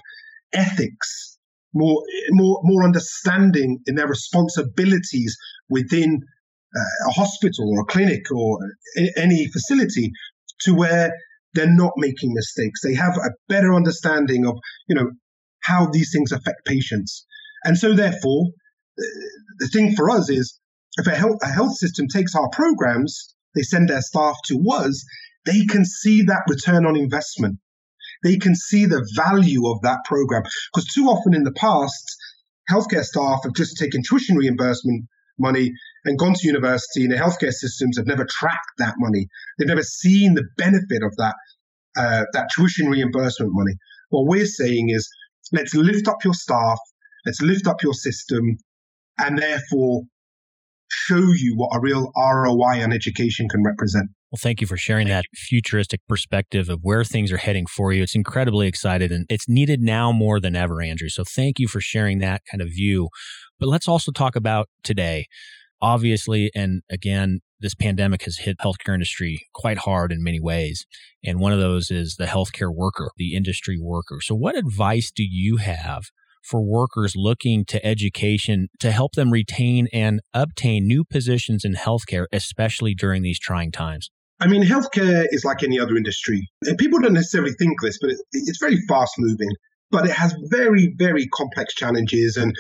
ethics, 0.52 1.38
more, 1.74 2.02
more, 2.30 2.60
more 2.62 2.84
understanding 2.84 3.80
in 3.86 3.94
their 3.94 4.06
responsibilities 4.06 5.36
within 5.68 6.20
uh, 6.76 7.08
a 7.08 7.12
hospital 7.12 7.70
or 7.74 7.82
a 7.82 7.86
clinic 7.86 8.22
or 8.34 8.58
any 9.16 9.46
facility 9.48 10.10
to 10.60 10.74
where 10.74 11.12
they're 11.54 11.66
not 11.70 11.92
making 11.96 12.32
mistakes. 12.32 12.80
They 12.82 12.94
have 12.94 13.16
a 13.16 13.30
better 13.48 13.74
understanding 13.74 14.46
of, 14.46 14.56
you 14.88 14.94
know, 14.94 15.10
how 15.62 15.88
these 15.90 16.12
things 16.12 16.33
affect 16.33 16.64
patients. 16.66 17.27
And 17.64 17.79
so 17.79 17.94
therefore, 17.94 18.48
the 19.59 19.68
thing 19.68 19.94
for 19.94 20.11
us 20.11 20.29
is 20.29 20.59
if 20.98 21.07
a 21.07 21.14
health, 21.14 21.38
a 21.42 21.48
health 21.48 21.77
system 21.77 22.09
takes 22.09 22.35
our 22.35 22.48
programs, 22.51 23.35
they 23.55 23.62
send 23.62 23.88
their 23.88 24.03
staff 24.03 24.37
to 24.48 24.62
us, 24.70 25.05
they 25.46 25.64
can 25.66 25.85
see 25.85 26.22
that 26.22 26.42
return 26.48 26.87
on 26.87 26.96
investment. 26.96 27.59
They 28.22 28.37
can 28.37 28.55
see 28.55 28.87
the 28.87 29.07
value 29.16 29.68
of 29.68 29.83
that 29.83 30.01
program. 30.05 30.42
Because 30.72 30.92
too 30.92 31.07
often 31.07 31.35
in 31.35 31.42
the 31.42 31.53
past, 31.53 32.16
healthcare 32.70 33.05
staff 33.05 33.40
have 33.44 33.55
just 33.55 33.77
taken 33.77 34.03
tuition 34.09 34.37
reimbursement 34.37 35.07
money 35.38 35.72
and 36.05 36.18
gone 36.18 36.35
to 36.35 36.46
university, 36.46 37.05
and 37.05 37.12
the 37.12 37.16
healthcare 37.16 37.53
systems 37.53 37.96
have 37.96 38.07
never 38.07 38.27
tracked 38.29 38.72
that 38.79 38.94
money. 38.98 39.27
They've 39.59 39.68
never 39.68 39.83
seen 39.83 40.35
the 40.35 40.44
benefit 40.57 41.03
of 41.03 41.16
that 41.16 41.35
uh, 41.96 42.25
that 42.33 42.48
tuition 42.55 42.88
reimbursement 42.88 43.53
money. 43.55 43.75
What 44.11 44.27
we're 44.27 44.46
saying 44.46 44.90
is, 44.90 45.09
let's 45.52 45.74
lift 45.74 46.08
up 46.08 46.24
your 46.24 46.34
staff, 46.34 46.78
let's 47.26 47.40
lift 47.40 47.66
up 47.66 47.82
your 47.82 47.94
system, 47.94 48.56
and 49.18 49.38
therefore 49.38 50.02
show 50.90 51.16
you 51.16 51.54
what 51.56 51.74
a 51.74 51.80
real 51.80 52.12
ROI 52.16 52.82
on 52.82 52.92
education 52.92 53.48
can 53.48 53.62
represent. 53.64 54.10
Well, 54.30 54.38
thank 54.42 54.60
you 54.60 54.66
for 54.66 54.76
sharing 54.76 55.08
that 55.08 55.24
futuristic 55.34 56.00
perspective 56.08 56.68
of 56.70 56.80
where 56.82 57.04
things 57.04 57.30
are 57.32 57.38
heading 57.38 57.66
for 57.66 57.92
you. 57.92 58.02
It's 58.02 58.14
incredibly 58.14 58.66
excited 58.66 59.12
and 59.12 59.26
it's 59.28 59.48
needed 59.48 59.80
now 59.80 60.10
more 60.10 60.40
than 60.40 60.56
ever, 60.56 60.80
Andrew. 60.80 61.10
So 61.10 61.22
thank 61.24 61.58
you 61.58 61.68
for 61.68 61.80
sharing 61.80 62.18
that 62.20 62.42
kind 62.50 62.62
of 62.62 62.68
view. 62.68 63.08
But 63.60 63.68
let's 63.68 63.88
also 63.88 64.10
talk 64.10 64.34
about 64.34 64.68
today. 64.82 65.26
Obviously, 65.82 66.50
and 66.54 66.82
again, 66.90 67.40
this 67.62 67.75
pandemic 67.75 68.25
has 68.25 68.38
hit 68.38 68.59
healthcare 68.59 68.94
industry 68.94 69.46
quite 69.55 69.79
hard 69.79 70.12
in 70.12 70.22
many 70.22 70.40
ways. 70.40 70.85
And 71.25 71.40
one 71.40 71.53
of 71.53 71.61
those 71.61 71.90
is 71.90 72.16
the 72.16 72.27
healthcare 72.27 72.75
worker, 72.75 73.11
the 73.16 73.35
industry 73.35 73.79
worker. 73.81 74.18
So 74.20 74.35
what 74.35 74.57
advice 74.57 75.11
do 75.14 75.25
you 75.25 75.57
have 75.59 76.05
for 76.42 76.61
workers 76.61 77.14
looking 77.16 77.64
to 77.66 77.85
education 77.87 78.68
to 78.81 78.90
help 78.90 79.12
them 79.12 79.31
retain 79.31 79.87
and 79.92 80.20
obtain 80.35 80.87
new 80.87 81.05
positions 81.05 81.64
in 81.64 81.75
healthcare, 81.75 82.27
especially 82.33 82.94
during 82.94 83.22
these 83.22 83.38
trying 83.38 83.70
times? 83.70 84.11
I 84.40 84.48
mean, 84.48 84.64
healthcare 84.64 85.25
is 85.31 85.44
like 85.44 85.62
any 85.62 85.79
other 85.79 85.96
industry. 85.96 86.48
And 86.64 86.77
people 86.77 86.98
don't 86.98 87.12
necessarily 87.12 87.53
think 87.53 87.81
this, 87.81 87.96
but 88.01 88.11
it, 88.11 88.18
it's 88.33 88.59
very 88.59 88.77
fast 88.88 89.14
moving, 89.18 89.51
but 89.92 90.05
it 90.05 90.12
has 90.12 90.35
very, 90.51 90.92
very 90.98 91.29
complex 91.29 91.75
challenges. 91.75 92.37
And 92.37 92.53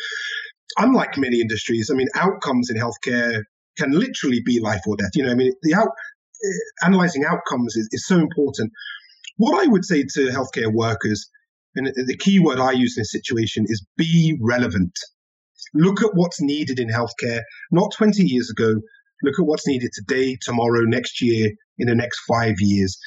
unlike 0.78 1.18
many 1.18 1.40
industries, 1.40 1.90
I 1.90 1.94
mean, 1.94 2.06
outcomes 2.14 2.70
in 2.70 2.76
healthcare 2.76 3.42
can 3.76 3.92
literally 3.92 4.40
be 4.44 4.60
life 4.60 4.80
or 4.86 4.96
death. 4.96 5.10
You 5.14 5.24
know, 5.24 5.32
I 5.32 5.34
mean, 5.34 5.52
the 5.62 5.74
out, 5.74 5.88
uh, 5.88 6.86
analyzing 6.86 7.24
outcomes 7.24 7.76
is, 7.76 7.88
is 7.92 8.06
so 8.06 8.18
important. 8.18 8.72
What 9.36 9.62
I 9.62 9.68
would 9.68 9.84
say 9.84 10.02
to 10.02 10.20
healthcare 10.28 10.72
workers 10.72 11.28
and 11.74 11.86
the 11.86 12.16
key 12.16 12.38
word 12.38 12.58
I 12.58 12.72
use 12.72 12.96
in 12.96 13.00
this 13.00 13.12
situation 13.12 13.64
is 13.66 13.84
be 13.96 14.38
relevant. 14.42 14.92
Look 15.74 16.02
at 16.02 16.10
what's 16.14 16.40
needed 16.40 16.78
in 16.78 16.88
healthcare, 16.88 17.40
not 17.70 17.92
20 17.96 18.22
years 18.22 18.50
ago. 18.50 18.74
Look 19.22 19.38
at 19.38 19.46
what's 19.46 19.66
needed 19.66 19.90
today, 19.94 20.36
tomorrow, 20.42 20.82
next 20.82 21.22
year, 21.22 21.50
in 21.78 21.88
the 21.88 21.94
next 21.94 22.20
five 22.28 22.54
years. 22.58 22.98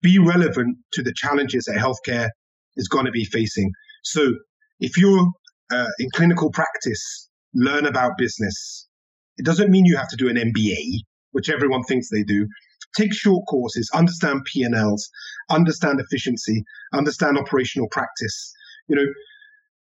Be 0.00 0.18
relevant 0.18 0.78
to 0.94 1.02
the 1.02 1.12
challenges 1.14 1.64
that 1.64 1.76
healthcare 1.76 2.30
is 2.76 2.88
going 2.88 3.04
to 3.04 3.10
be 3.10 3.24
facing. 3.24 3.70
So 4.02 4.32
if 4.78 4.96
you're 4.96 5.26
uh, 5.70 5.88
in 5.98 6.08
clinical 6.14 6.50
practice, 6.50 7.28
learn 7.54 7.84
about 7.84 8.12
business. 8.16 8.88
It 9.40 9.46
doesn't 9.46 9.70
mean 9.70 9.86
you 9.86 9.96
have 9.96 10.10
to 10.10 10.16
do 10.16 10.28
an 10.28 10.36
MBA, 10.36 11.00
which 11.30 11.48
everyone 11.48 11.82
thinks 11.84 12.10
they 12.10 12.24
do 12.24 12.46
take 12.94 13.14
short 13.14 13.46
courses, 13.48 13.90
understand 13.94 14.44
P&Ls, 14.44 15.10
understand 15.48 15.98
efficiency, 15.98 16.62
understand 16.92 17.38
operational 17.38 17.88
practice, 17.88 18.52
you 18.86 18.96
know, 18.96 19.06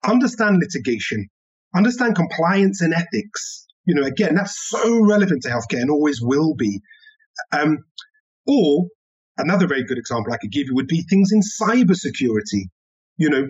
understand 0.04 0.58
litigation, 0.60 1.30
understand 1.74 2.18
compliance 2.18 2.82
and 2.82 2.94
ethics. 2.94 3.66
You 3.86 3.96
know, 3.96 4.04
again, 4.04 4.36
that's 4.36 4.68
so 4.68 5.00
relevant 5.02 5.44
to 5.44 5.50
healthcare 5.50 5.82
and 5.82 5.92
always 5.92 6.20
will 6.22 6.54
be. 6.54 6.82
Um, 7.54 7.86
or 8.46 8.88
another 9.38 9.66
very 9.66 9.86
good 9.86 9.98
example 9.98 10.34
I 10.34 10.38
could 10.38 10.52
give 10.52 10.68
you 10.68 10.76
would 10.76 10.88
be 10.88 11.04
things 11.04 11.32
in 11.32 11.40
cybersecurity. 11.40 12.66
You 13.16 13.30
know, 13.30 13.48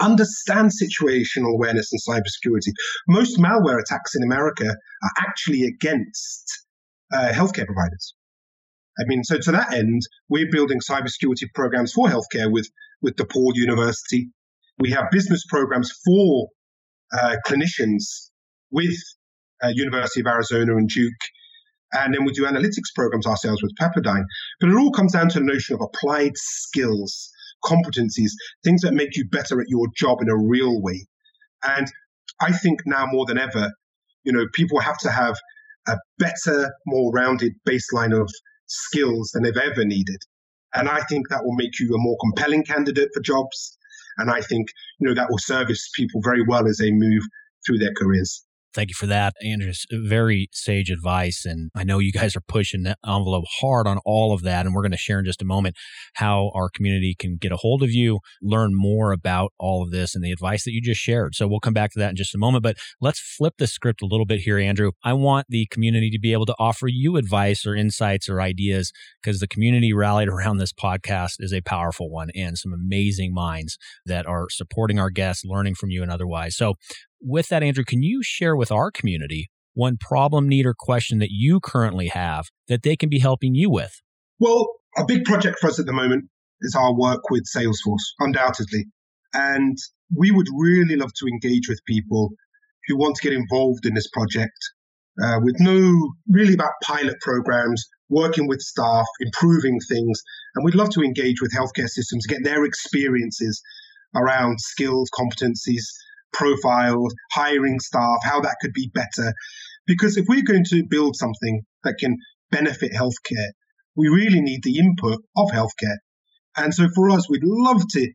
understand 0.00 0.70
situational 0.70 1.54
awareness 1.54 1.92
and 1.92 2.00
cybersecurity. 2.08 2.72
Most 3.08 3.38
malware 3.38 3.80
attacks 3.80 4.14
in 4.14 4.22
America 4.22 4.66
are 4.66 5.10
actually 5.18 5.64
against 5.64 6.66
uh, 7.12 7.30
healthcare 7.32 7.66
providers. 7.66 8.14
I 8.98 9.04
mean, 9.06 9.24
so 9.24 9.38
to 9.38 9.52
that 9.52 9.72
end, 9.72 10.02
we're 10.28 10.50
building 10.50 10.80
cybersecurity 10.80 11.52
programs 11.54 11.92
for 11.92 12.08
healthcare 12.08 12.50
with, 12.50 12.68
with 13.00 13.16
DePaul 13.16 13.52
University. 13.54 14.30
We 14.78 14.90
have 14.90 15.04
business 15.10 15.44
programs 15.48 15.90
for 16.04 16.48
uh, 17.12 17.36
clinicians 17.46 18.30
with 18.70 18.96
uh, 19.62 19.68
University 19.68 20.20
of 20.20 20.26
Arizona 20.26 20.76
and 20.76 20.88
Duke. 20.88 21.12
And 21.92 22.14
then 22.14 22.24
we 22.24 22.32
do 22.32 22.44
analytics 22.44 22.94
programs 22.94 23.26
ourselves 23.26 23.62
with 23.62 23.72
Pepperdine. 23.80 24.24
But 24.60 24.70
it 24.70 24.76
all 24.76 24.92
comes 24.92 25.12
down 25.12 25.28
to 25.30 25.40
the 25.40 25.44
notion 25.44 25.74
of 25.74 25.80
applied 25.80 26.32
skills, 26.36 27.30
competencies, 27.64 28.30
things 28.64 28.82
that 28.82 28.92
make 28.92 29.16
you 29.16 29.26
better 29.28 29.60
at 29.60 29.68
your 29.68 29.86
job 29.96 30.18
in 30.22 30.28
a 30.28 30.36
real 30.36 30.80
way. 30.80 31.06
And 31.62 31.86
I 32.40 32.52
think 32.52 32.80
now 32.86 33.06
more 33.10 33.26
than 33.26 33.38
ever, 33.38 33.72
you 34.24 34.32
know, 34.32 34.46
people 34.52 34.80
have 34.80 34.98
to 34.98 35.10
have 35.10 35.36
a 35.88 35.96
better, 36.18 36.72
more 36.86 37.12
rounded 37.12 37.52
baseline 37.68 38.18
of 38.18 38.30
skills 38.66 39.30
than 39.32 39.42
they've 39.42 39.56
ever 39.56 39.84
needed. 39.84 40.18
And 40.74 40.88
I 40.88 41.00
think 41.02 41.28
that 41.28 41.44
will 41.44 41.56
make 41.56 41.78
you 41.80 41.94
a 41.94 41.98
more 41.98 42.16
compelling 42.20 42.64
candidate 42.64 43.08
for 43.12 43.20
jobs. 43.20 43.76
And 44.18 44.30
I 44.30 44.40
think, 44.40 44.68
you 44.98 45.08
know, 45.08 45.14
that 45.14 45.30
will 45.30 45.38
service 45.38 45.90
people 45.96 46.20
very 46.22 46.44
well 46.46 46.66
as 46.68 46.78
they 46.78 46.92
move 46.92 47.22
through 47.66 47.78
their 47.78 47.92
careers. 47.96 48.44
Thank 48.72 48.90
you 48.90 48.94
for 48.94 49.06
that, 49.06 49.34
Andrew. 49.44 49.72
Uh, 49.92 49.96
very 50.02 50.48
sage 50.52 50.90
advice. 50.90 51.44
And 51.44 51.70
I 51.74 51.82
know 51.82 51.98
you 51.98 52.12
guys 52.12 52.36
are 52.36 52.40
pushing 52.40 52.84
the 52.84 52.96
envelope 53.04 53.44
hard 53.60 53.88
on 53.88 53.98
all 54.04 54.32
of 54.32 54.42
that. 54.42 54.64
And 54.64 54.74
we're 54.74 54.82
going 54.82 54.92
to 54.92 54.96
share 54.96 55.18
in 55.18 55.24
just 55.24 55.42
a 55.42 55.46
moment 55.46 55.74
how 56.14 56.52
our 56.54 56.68
community 56.68 57.16
can 57.18 57.36
get 57.36 57.50
a 57.50 57.56
hold 57.56 57.82
of 57.82 57.90
you, 57.90 58.20
learn 58.40 58.70
more 58.72 59.10
about 59.10 59.52
all 59.58 59.82
of 59.82 59.90
this 59.90 60.14
and 60.14 60.24
the 60.24 60.30
advice 60.30 60.64
that 60.64 60.72
you 60.72 60.80
just 60.80 61.00
shared. 61.00 61.34
So 61.34 61.48
we'll 61.48 61.58
come 61.58 61.74
back 61.74 61.90
to 61.92 61.98
that 61.98 62.10
in 62.10 62.16
just 62.16 62.34
a 62.34 62.38
moment. 62.38 62.62
But 62.62 62.76
let's 63.00 63.18
flip 63.18 63.54
the 63.58 63.66
script 63.66 64.02
a 64.02 64.06
little 64.06 64.26
bit 64.26 64.40
here, 64.40 64.58
Andrew. 64.58 64.92
I 65.02 65.14
want 65.14 65.46
the 65.48 65.66
community 65.70 66.10
to 66.10 66.20
be 66.20 66.32
able 66.32 66.46
to 66.46 66.56
offer 66.58 66.86
you 66.86 67.16
advice 67.16 67.66
or 67.66 67.74
insights 67.74 68.28
or 68.28 68.40
ideas 68.40 68.92
because 69.20 69.40
the 69.40 69.48
community 69.48 69.92
rallied 69.92 70.28
around 70.28 70.58
this 70.58 70.72
podcast 70.72 71.34
is 71.40 71.52
a 71.52 71.60
powerful 71.60 72.08
one 72.08 72.28
and 72.36 72.56
some 72.56 72.72
amazing 72.72 73.34
minds 73.34 73.78
that 74.06 74.26
are 74.26 74.46
supporting 74.48 75.00
our 75.00 75.10
guests, 75.10 75.44
learning 75.44 75.74
from 75.74 75.90
you 75.90 76.02
and 76.02 76.12
otherwise. 76.12 76.56
So 76.56 76.74
with 77.20 77.48
that, 77.48 77.62
Andrew, 77.62 77.84
can 77.84 78.02
you 78.02 78.22
share 78.22 78.56
with 78.56 78.72
our 78.72 78.90
community 78.90 79.50
one 79.74 79.96
problem, 79.96 80.48
need, 80.48 80.66
or 80.66 80.74
question 80.76 81.18
that 81.18 81.30
you 81.30 81.60
currently 81.60 82.08
have 82.08 82.46
that 82.68 82.82
they 82.82 82.96
can 82.96 83.08
be 83.08 83.18
helping 83.18 83.54
you 83.54 83.70
with? 83.70 84.00
Well, 84.38 84.68
a 84.96 85.04
big 85.04 85.24
project 85.24 85.58
for 85.60 85.68
us 85.68 85.78
at 85.78 85.86
the 85.86 85.92
moment 85.92 86.24
is 86.60 86.74
our 86.74 86.94
work 86.96 87.30
with 87.30 87.44
Salesforce, 87.44 88.14
undoubtedly. 88.18 88.86
And 89.32 89.78
we 90.14 90.30
would 90.30 90.48
really 90.52 90.96
love 90.96 91.12
to 91.14 91.26
engage 91.26 91.68
with 91.68 91.80
people 91.86 92.30
who 92.86 92.96
want 92.96 93.16
to 93.16 93.22
get 93.22 93.36
involved 93.36 93.86
in 93.86 93.94
this 93.94 94.08
project 94.08 94.58
uh, 95.22 95.38
with 95.42 95.56
no 95.60 96.12
really 96.28 96.54
about 96.54 96.72
pilot 96.82 97.20
programs, 97.20 97.86
working 98.08 98.48
with 98.48 98.60
staff, 98.60 99.06
improving 99.20 99.78
things. 99.88 100.22
And 100.54 100.64
we'd 100.64 100.74
love 100.74 100.90
to 100.90 101.02
engage 101.02 101.40
with 101.40 101.52
healthcare 101.54 101.88
systems, 101.88 102.26
get 102.26 102.42
their 102.42 102.64
experiences 102.64 103.62
around 104.14 104.60
skills, 104.60 105.10
competencies, 105.14 105.84
profiles, 106.32 107.14
hiring 107.32 107.80
staff, 107.80 108.18
how 108.22 108.40
that 108.40 108.56
could 108.60 108.72
be 108.72 108.90
better. 108.94 109.32
Because 109.86 110.16
if 110.16 110.26
we're 110.28 110.42
going 110.42 110.64
to 110.70 110.84
build 110.88 111.16
something 111.16 111.62
that 111.84 111.96
can 111.98 112.16
benefit 112.50 112.92
healthcare. 112.92 113.50
We 113.96 114.08
really 114.08 114.40
need 114.40 114.62
the 114.62 114.78
input 114.78 115.22
of 115.36 115.50
healthcare. 115.50 115.98
And 116.56 116.74
so 116.74 116.88
for 116.94 117.10
us, 117.10 117.28
we'd 117.28 117.44
love 117.44 117.82
to, 117.90 118.12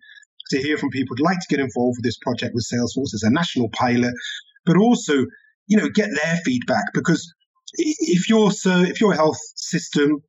to 0.51 0.57
hear 0.57 0.77
from 0.77 0.89
people 0.89 1.15
who'd 1.17 1.23
like 1.23 1.39
to 1.39 1.55
get 1.55 1.59
involved 1.59 1.97
with 1.97 2.03
this 2.03 2.17
project 2.17 2.53
with 2.53 2.67
Salesforce 2.71 3.13
as 3.13 3.23
a 3.23 3.31
national 3.31 3.69
pilot, 3.69 4.13
but 4.65 4.77
also, 4.77 5.13
you 5.67 5.77
know, 5.77 5.89
get 5.89 6.09
their 6.09 6.37
feedback 6.43 6.85
because 6.93 7.33
if 7.77 8.29
you're 8.29 8.51
so 8.51 8.81
if 8.81 9.01
you're 9.01 9.13
health 9.13 9.39
system 9.55 10.21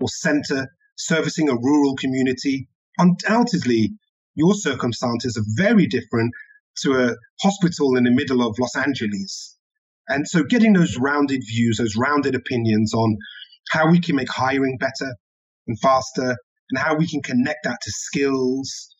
or 0.00 0.08
center 0.08 0.68
servicing 0.96 1.48
a 1.48 1.56
rural 1.56 1.96
community, 1.96 2.68
undoubtedly 2.98 3.90
your 4.34 4.54
circumstances 4.54 5.36
are 5.36 5.62
very 5.62 5.86
different 5.86 6.32
to 6.82 6.92
a 6.94 7.14
hospital 7.42 7.96
in 7.96 8.04
the 8.04 8.10
middle 8.10 8.46
of 8.46 8.58
Los 8.58 8.76
Angeles. 8.76 9.56
And 10.08 10.26
so 10.28 10.42
getting 10.42 10.72
those 10.72 10.98
rounded 10.98 11.42
views, 11.46 11.78
those 11.78 11.96
rounded 11.96 12.34
opinions 12.34 12.92
on 12.94 13.16
how 13.70 13.90
we 13.90 14.00
can 14.00 14.16
make 14.16 14.28
hiring 14.30 14.76
better 14.78 15.16
and 15.66 15.78
faster 15.80 16.36
and 16.70 16.78
how 16.78 16.96
we 16.96 17.08
can 17.08 17.22
connect 17.22 17.60
that 17.64 17.78
to 17.82 17.90
skills 17.90 18.94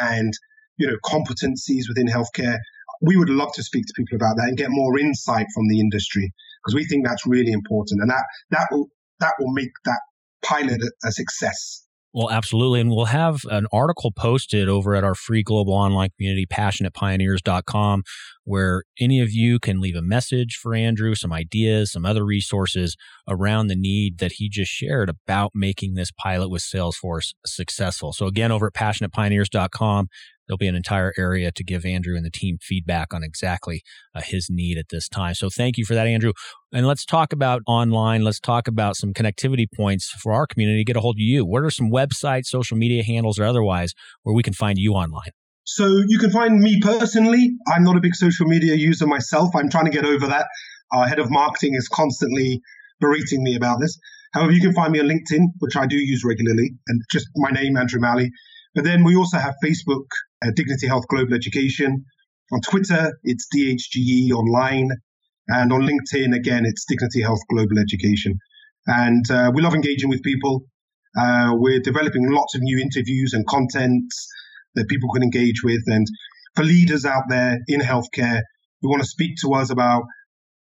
and, 0.00 0.32
you 0.76 0.86
know, 0.86 0.96
competencies 1.04 1.84
within 1.88 2.06
healthcare. 2.06 2.58
We 3.00 3.16
would 3.16 3.30
love 3.30 3.52
to 3.54 3.62
speak 3.62 3.84
to 3.86 3.92
people 3.96 4.16
about 4.16 4.36
that 4.36 4.48
and 4.48 4.56
get 4.56 4.70
more 4.70 4.98
insight 4.98 5.46
from 5.54 5.68
the 5.68 5.78
industry 5.78 6.32
because 6.64 6.74
we 6.74 6.86
think 6.86 7.06
that's 7.06 7.26
really 7.26 7.52
important. 7.52 8.00
And 8.00 8.10
that, 8.10 8.24
that 8.50 8.66
will, 8.72 8.88
that 9.20 9.34
will 9.38 9.52
make 9.52 9.70
that 9.84 10.00
pilot 10.42 10.82
a, 10.82 11.08
a 11.08 11.12
success. 11.12 11.84
Well, 12.14 12.30
absolutely. 12.30 12.80
And 12.80 12.90
we'll 12.90 13.04
have 13.06 13.40
an 13.50 13.66
article 13.70 14.10
posted 14.10 14.68
over 14.68 14.94
at 14.94 15.04
our 15.04 15.14
free 15.14 15.42
global 15.42 15.74
online 15.74 16.08
community, 16.16 16.46
passionatepioneers.com, 16.46 18.02
where 18.44 18.84
any 18.98 19.20
of 19.20 19.30
you 19.30 19.58
can 19.58 19.78
leave 19.80 19.94
a 19.94 20.02
message 20.02 20.58
for 20.60 20.74
Andrew, 20.74 21.14
some 21.14 21.32
ideas, 21.32 21.92
some 21.92 22.06
other 22.06 22.24
resources 22.24 22.96
around 23.28 23.66
the 23.66 23.76
need 23.76 24.18
that 24.18 24.32
he 24.32 24.48
just 24.48 24.70
shared 24.70 25.10
about 25.10 25.52
making 25.54 25.94
this 25.94 26.10
pilot 26.10 26.48
with 26.48 26.62
Salesforce 26.62 27.34
successful. 27.44 28.12
So 28.14 28.26
again, 28.26 28.50
over 28.50 28.68
at 28.68 28.72
passionatepioneers.com, 28.72 30.08
there'll 30.48 30.58
be 30.58 30.66
an 30.66 30.74
entire 30.74 31.12
area 31.16 31.52
to 31.52 31.62
give 31.62 31.84
Andrew 31.84 32.16
and 32.16 32.24
the 32.24 32.30
team 32.30 32.58
feedback 32.60 33.12
on 33.14 33.22
exactly 33.22 33.82
uh, 34.14 34.22
his 34.24 34.48
need 34.50 34.78
at 34.78 34.86
this 34.90 35.08
time. 35.08 35.34
So 35.34 35.48
thank 35.50 35.76
you 35.76 35.84
for 35.84 35.94
that, 35.94 36.06
Andrew. 36.06 36.32
And 36.72 36.86
let's 36.86 37.04
talk 37.04 37.32
about 37.32 37.62
online. 37.66 38.22
Let's 38.22 38.40
talk 38.40 38.66
about 38.66 38.96
some 38.96 39.12
connectivity 39.12 39.66
points 39.72 40.08
for 40.08 40.32
our 40.32 40.46
community 40.46 40.80
to 40.80 40.84
get 40.84 40.96
a 40.96 41.00
hold 41.00 41.16
of 41.16 41.20
you. 41.20 41.44
What 41.44 41.62
are 41.62 41.70
some 41.70 41.90
websites, 41.90 42.46
social 42.46 42.76
media 42.76 43.04
handles, 43.04 43.38
or 43.38 43.44
otherwise 43.44 43.94
where 44.22 44.34
we 44.34 44.42
can 44.42 44.54
find 44.54 44.78
you 44.78 44.94
online? 44.94 45.30
So 45.64 45.86
you 46.06 46.18
can 46.18 46.30
find 46.30 46.58
me 46.58 46.80
personally. 46.80 47.50
I'm 47.68 47.84
not 47.84 47.96
a 47.96 48.00
big 48.00 48.14
social 48.14 48.46
media 48.46 48.74
user 48.74 49.06
myself. 49.06 49.54
I'm 49.54 49.68
trying 49.68 49.84
to 49.84 49.90
get 49.90 50.04
over 50.04 50.28
that. 50.28 50.46
Our 50.92 51.06
head 51.06 51.18
of 51.18 51.30
marketing 51.30 51.74
is 51.74 51.88
constantly 51.88 52.62
berating 53.00 53.42
me 53.42 53.54
about 53.54 53.78
this. 53.78 53.98
However, 54.32 54.52
you 54.52 54.60
can 54.60 54.74
find 54.74 54.92
me 54.92 55.00
on 55.00 55.06
LinkedIn, 55.06 55.42
which 55.58 55.76
I 55.76 55.86
do 55.86 55.96
use 55.96 56.22
regularly, 56.24 56.70
and 56.86 57.02
just 57.10 57.28
my 57.36 57.50
name, 57.50 57.76
Andrew 57.76 58.00
Malley. 58.00 58.30
But 58.74 58.84
then 58.84 59.04
we 59.04 59.16
also 59.16 59.38
have 59.38 59.54
Facebook, 59.64 60.06
uh, 60.44 60.50
Dignity 60.54 60.86
Health 60.86 61.06
Global 61.08 61.34
Education. 61.34 62.04
On 62.52 62.60
Twitter, 62.60 63.18
it's 63.24 63.46
DHGE 63.54 64.30
Online. 64.32 64.90
And 65.48 65.72
on 65.72 65.82
LinkedIn, 65.82 66.34
again, 66.34 66.64
it's 66.66 66.84
Dignity 66.86 67.22
Health 67.22 67.40
Global 67.50 67.78
Education. 67.78 68.38
And 68.86 69.24
uh, 69.30 69.50
we 69.54 69.62
love 69.62 69.74
engaging 69.74 70.10
with 70.10 70.22
people. 70.22 70.64
Uh, 71.18 71.52
we're 71.54 71.80
developing 71.80 72.30
lots 72.30 72.54
of 72.54 72.62
new 72.62 72.78
interviews 72.78 73.32
and 73.32 73.46
content 73.46 74.04
that 74.74 74.88
people 74.88 75.10
can 75.10 75.22
engage 75.22 75.62
with. 75.64 75.82
And 75.86 76.06
for 76.54 76.64
leaders 76.64 77.04
out 77.04 77.24
there 77.28 77.58
in 77.66 77.80
healthcare 77.80 78.42
who 78.80 78.90
want 78.90 79.02
to 79.02 79.08
speak 79.08 79.36
to 79.42 79.54
us 79.54 79.70
about 79.70 80.04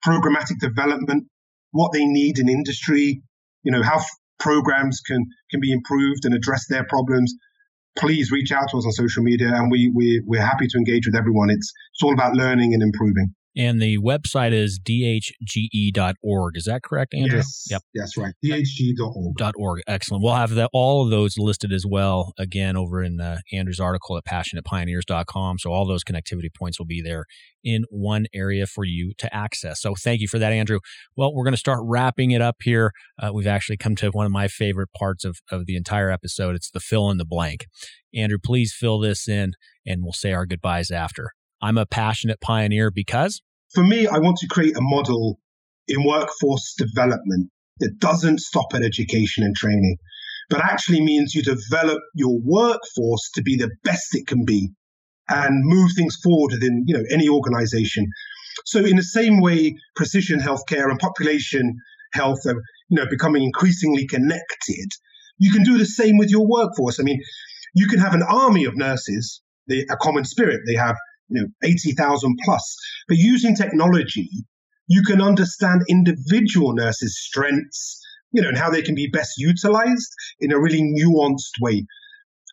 programmatic 0.04 0.58
development, 0.58 1.24
what 1.72 1.92
they 1.92 2.04
need 2.04 2.38
in 2.38 2.48
industry, 2.48 3.22
you 3.62 3.72
know, 3.72 3.82
how 3.82 3.96
f- 3.96 4.08
programs 4.38 5.00
can, 5.00 5.26
can 5.50 5.60
be 5.60 5.72
improved 5.72 6.24
and 6.24 6.34
address 6.34 6.66
their 6.68 6.84
problems, 6.84 7.34
please 7.98 8.30
reach 8.30 8.52
out 8.52 8.68
to 8.70 8.78
us 8.78 8.86
on 8.86 8.92
social 8.92 9.22
media 9.22 9.48
and 9.48 9.70
we, 9.70 9.90
we, 9.94 10.22
we're 10.26 10.40
happy 10.40 10.66
to 10.66 10.78
engage 10.78 11.06
with 11.06 11.16
everyone. 11.16 11.50
It's, 11.50 11.72
it's 11.92 12.02
all 12.02 12.12
about 12.12 12.34
learning 12.34 12.74
and 12.74 12.82
improving. 12.82 13.34
And 13.56 13.82
the 13.82 13.98
website 13.98 14.52
is 14.52 14.78
dhge.org. 14.78 16.56
Is 16.56 16.64
that 16.64 16.82
correct, 16.82 17.14
Andrew? 17.14 17.38
Yes. 17.38 17.66
Yep. 17.68 17.82
That's 17.94 18.16
right. 18.16 18.32
dhge.org. 18.44 19.54
.org. 19.56 19.80
Excellent. 19.88 20.22
We'll 20.22 20.34
have 20.34 20.50
the, 20.50 20.68
all 20.72 21.04
of 21.04 21.10
those 21.10 21.36
listed 21.36 21.72
as 21.72 21.84
well, 21.84 22.32
again, 22.38 22.76
over 22.76 23.02
in 23.02 23.20
uh, 23.20 23.38
Andrew's 23.52 23.80
article 23.80 24.16
at 24.16 24.24
passionatepioneers.com. 24.24 25.58
So 25.58 25.72
all 25.72 25.86
those 25.86 26.04
connectivity 26.04 26.54
points 26.56 26.78
will 26.78 26.86
be 26.86 27.02
there 27.02 27.24
in 27.64 27.84
one 27.90 28.26
area 28.32 28.66
for 28.66 28.84
you 28.84 29.12
to 29.18 29.34
access. 29.34 29.80
So 29.80 29.94
thank 29.94 30.20
you 30.20 30.28
for 30.28 30.38
that, 30.38 30.52
Andrew. 30.52 30.78
Well, 31.16 31.34
we're 31.34 31.44
going 31.44 31.52
to 31.52 31.58
start 31.58 31.80
wrapping 31.82 32.30
it 32.30 32.40
up 32.40 32.56
here. 32.62 32.92
Uh, 33.18 33.30
we've 33.34 33.46
actually 33.48 33.76
come 33.78 33.96
to 33.96 34.10
one 34.10 34.26
of 34.26 34.32
my 34.32 34.46
favorite 34.46 34.90
parts 34.96 35.24
of, 35.24 35.38
of 35.50 35.66
the 35.66 35.76
entire 35.76 36.10
episode. 36.10 36.54
It's 36.54 36.70
the 36.70 36.80
fill 36.80 37.10
in 37.10 37.18
the 37.18 37.24
blank. 37.24 37.66
Andrew, 38.14 38.38
please 38.42 38.72
fill 38.72 39.00
this 39.00 39.28
in 39.28 39.52
and 39.84 40.02
we'll 40.02 40.12
say 40.12 40.32
our 40.32 40.46
goodbyes 40.46 40.90
after. 40.90 41.32
I'm 41.62 41.78
a 41.78 41.86
passionate 41.86 42.40
pioneer 42.40 42.90
because? 42.90 43.42
For 43.74 43.84
me, 43.84 44.06
I 44.06 44.18
want 44.18 44.38
to 44.38 44.48
create 44.48 44.76
a 44.76 44.80
model 44.80 45.38
in 45.88 46.04
workforce 46.04 46.74
development 46.76 47.50
that 47.80 47.98
doesn't 47.98 48.40
stop 48.40 48.66
at 48.74 48.82
education 48.82 49.44
and 49.44 49.54
training, 49.54 49.96
but 50.48 50.60
actually 50.60 51.00
means 51.00 51.34
you 51.34 51.42
develop 51.42 52.00
your 52.14 52.38
workforce 52.42 53.30
to 53.34 53.42
be 53.42 53.56
the 53.56 53.70
best 53.84 54.14
it 54.14 54.26
can 54.26 54.44
be 54.44 54.70
and 55.28 55.64
move 55.64 55.92
things 55.94 56.16
forward 56.22 56.52
within 56.52 56.84
you 56.86 56.94
know 56.94 57.04
any 57.10 57.28
organization. 57.28 58.06
So 58.64 58.80
in 58.80 58.96
the 58.96 59.02
same 59.02 59.40
way, 59.40 59.76
precision 59.96 60.40
healthcare 60.40 60.90
and 60.90 60.98
population 60.98 61.76
health 62.12 62.40
are 62.46 62.60
you 62.88 62.96
know 62.96 63.06
becoming 63.08 63.42
increasingly 63.42 64.06
connected. 64.06 64.90
You 65.38 65.52
can 65.52 65.62
do 65.62 65.78
the 65.78 65.86
same 65.86 66.18
with 66.18 66.30
your 66.30 66.46
workforce. 66.46 67.00
I 67.00 67.02
mean, 67.02 67.20
you 67.74 67.86
can 67.86 67.98
have 67.98 68.14
an 68.14 68.22
army 68.22 68.64
of 68.64 68.76
nurses, 68.76 69.40
they, 69.68 69.80
a 69.80 69.96
CommonSpirit. 69.96 70.58
They 70.66 70.74
have 70.74 70.96
you 71.30 71.42
know, 71.42 71.48
80,000 71.62 72.36
plus. 72.44 72.76
But 73.08 73.16
using 73.18 73.54
technology, 73.54 74.28
you 74.88 75.02
can 75.02 75.22
understand 75.22 75.82
individual 75.88 76.74
nurses' 76.74 77.18
strengths, 77.20 78.00
you 78.32 78.42
know, 78.42 78.48
and 78.48 78.58
how 78.58 78.70
they 78.70 78.82
can 78.82 78.94
be 78.94 79.08
best 79.08 79.38
utilized 79.38 80.12
in 80.40 80.52
a 80.52 80.60
really 80.60 80.82
nuanced 80.82 81.60
way. 81.60 81.86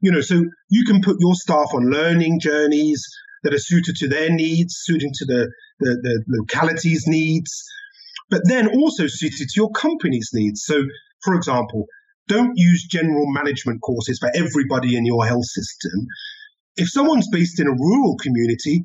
You 0.02 0.12
know, 0.12 0.22
so 0.22 0.46
you 0.70 0.86
can 0.86 1.02
put 1.02 1.18
your 1.20 1.34
staff 1.34 1.70
on 1.74 1.90
learning 1.90 2.40
journeys 2.40 3.04
that 3.44 3.54
are 3.54 3.60
suited 3.60 3.96
to 3.96 4.08
their 4.08 4.30
needs, 4.30 4.76
suiting 4.78 5.12
to 5.13 5.26
the, 5.26 5.52
the, 5.80 5.98
the 6.02 6.24
locality's 6.28 7.06
needs, 7.08 7.63
but 8.30 8.42
then 8.46 8.68
also 8.68 9.08
suited 9.08 9.48
to 9.48 9.54
your 9.56 9.72
company's 9.72 10.30
needs. 10.34 10.63
So, 10.63 10.84
for 11.24 11.34
example, 11.34 11.86
don't 12.28 12.54
use 12.56 12.86
general 12.88 13.26
management 13.32 13.82
courses 13.82 14.20
for 14.20 14.30
everybody 14.36 14.96
in 14.96 15.06
your 15.06 15.26
health 15.26 15.46
system 15.46 16.08
if 16.78 16.90
someone's 16.90 17.28
based 17.32 17.60
in 17.60 17.68
a 17.68 17.72
rural 17.72 18.16
community, 18.18 18.84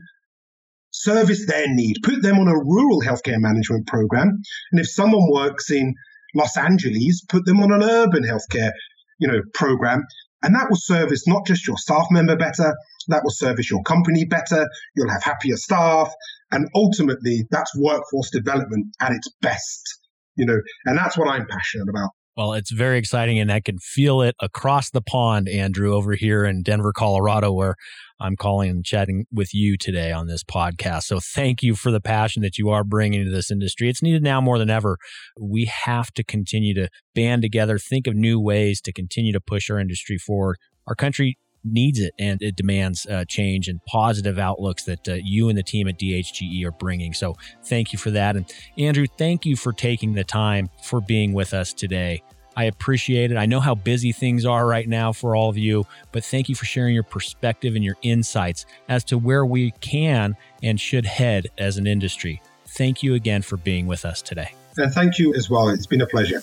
service 0.90 1.46
their 1.46 1.66
need, 1.68 1.96
put 2.02 2.22
them 2.22 2.38
on 2.38 2.48
a 2.48 2.56
rural 2.56 3.00
healthcare 3.00 3.38
management 3.38 3.86
program. 3.86 4.28
And 4.72 4.80
if 4.80 4.90
someone 4.90 5.30
works 5.30 5.70
in 5.70 5.94
Los 6.34 6.56
Angeles, 6.56 7.24
put 7.28 7.44
them 7.44 7.60
on 7.60 7.72
an 7.72 7.82
urban 7.82 8.24
healthcare, 8.24 8.72
you 9.18 9.28
know, 9.28 9.40
program. 9.54 10.02
And 10.42 10.54
that 10.54 10.68
will 10.68 10.78
service 10.78 11.26
not 11.28 11.46
just 11.46 11.66
your 11.66 11.76
staff 11.76 12.06
member 12.10 12.36
better, 12.36 12.74
that 13.08 13.22
will 13.22 13.30
service 13.30 13.70
your 13.70 13.82
company 13.82 14.24
better. 14.24 14.68
You'll 14.96 15.10
have 15.10 15.22
happier 15.22 15.56
staff. 15.56 16.12
And 16.50 16.68
ultimately, 16.74 17.46
that's 17.50 17.76
workforce 17.76 18.30
development 18.30 18.88
at 19.00 19.12
its 19.12 19.30
best, 19.40 19.98
you 20.36 20.44
know, 20.44 20.60
and 20.84 20.98
that's 20.98 21.16
what 21.16 21.28
I'm 21.28 21.46
passionate 21.46 21.88
about. 21.88 22.10
Well, 22.34 22.54
it's 22.54 22.70
very 22.70 22.96
exciting, 22.96 23.38
and 23.38 23.52
I 23.52 23.60
can 23.60 23.78
feel 23.78 24.22
it 24.22 24.34
across 24.40 24.88
the 24.88 25.02
pond, 25.02 25.50
Andrew, 25.50 25.94
over 25.94 26.14
here 26.14 26.46
in 26.46 26.62
Denver, 26.62 26.90
Colorado, 26.90 27.52
where 27.52 27.74
I'm 28.18 28.36
calling 28.36 28.70
and 28.70 28.82
chatting 28.82 29.26
with 29.30 29.52
you 29.52 29.76
today 29.76 30.12
on 30.12 30.28
this 30.28 30.42
podcast. 30.42 31.02
So 31.02 31.20
thank 31.20 31.62
you 31.62 31.74
for 31.76 31.90
the 31.90 32.00
passion 32.00 32.40
that 32.42 32.56
you 32.56 32.70
are 32.70 32.84
bringing 32.84 33.22
to 33.26 33.30
this 33.30 33.50
industry. 33.50 33.90
It's 33.90 34.02
needed 34.02 34.22
now 34.22 34.40
more 34.40 34.58
than 34.58 34.70
ever. 34.70 34.96
We 35.38 35.70
have 35.84 36.10
to 36.12 36.24
continue 36.24 36.72
to 36.72 36.88
band 37.14 37.42
together, 37.42 37.78
think 37.78 38.06
of 38.06 38.14
new 38.14 38.40
ways 38.40 38.80
to 38.82 38.94
continue 38.94 39.34
to 39.34 39.40
push 39.40 39.68
our 39.68 39.78
industry 39.78 40.16
forward. 40.16 40.56
Our 40.86 40.94
country 40.94 41.36
needs 41.64 41.98
it 42.00 42.14
and 42.18 42.42
it 42.42 42.56
demands 42.56 43.06
uh, 43.06 43.24
change 43.26 43.68
and 43.68 43.84
positive 43.84 44.38
outlooks 44.38 44.84
that 44.84 45.08
uh, 45.08 45.14
you 45.14 45.48
and 45.48 45.56
the 45.56 45.62
team 45.62 45.88
at 45.88 45.98
DHGE 45.98 46.64
are 46.64 46.72
bringing. 46.72 47.14
So 47.14 47.36
thank 47.64 47.92
you 47.92 47.98
for 47.98 48.10
that. 48.10 48.36
And 48.36 48.52
Andrew, 48.78 49.06
thank 49.06 49.46
you 49.46 49.56
for 49.56 49.72
taking 49.72 50.14
the 50.14 50.24
time 50.24 50.70
for 50.82 51.00
being 51.00 51.32
with 51.32 51.54
us 51.54 51.72
today. 51.72 52.22
I 52.56 52.64
appreciate 52.64 53.30
it. 53.30 53.36
I 53.36 53.46
know 53.46 53.60
how 53.60 53.74
busy 53.74 54.12
things 54.12 54.44
are 54.44 54.66
right 54.66 54.86
now 54.86 55.12
for 55.12 55.34
all 55.34 55.48
of 55.48 55.56
you, 55.56 55.86
but 56.12 56.22
thank 56.22 56.48
you 56.48 56.54
for 56.54 56.66
sharing 56.66 56.94
your 56.94 57.02
perspective 57.02 57.74
and 57.74 57.84
your 57.84 57.96
insights 58.02 58.66
as 58.88 59.04
to 59.04 59.16
where 59.16 59.46
we 59.46 59.70
can 59.80 60.36
and 60.62 60.78
should 60.78 61.06
head 61.06 61.46
as 61.56 61.78
an 61.78 61.86
industry. 61.86 62.42
Thank 62.66 63.02
you 63.02 63.14
again 63.14 63.42
for 63.42 63.56
being 63.56 63.86
with 63.86 64.04
us 64.04 64.20
today. 64.20 64.54
And 64.76 64.92
thank 64.92 65.18
you 65.18 65.34
as 65.34 65.50
well. 65.50 65.68
It's 65.68 65.86
been 65.86 66.00
a 66.00 66.06
pleasure. 66.06 66.42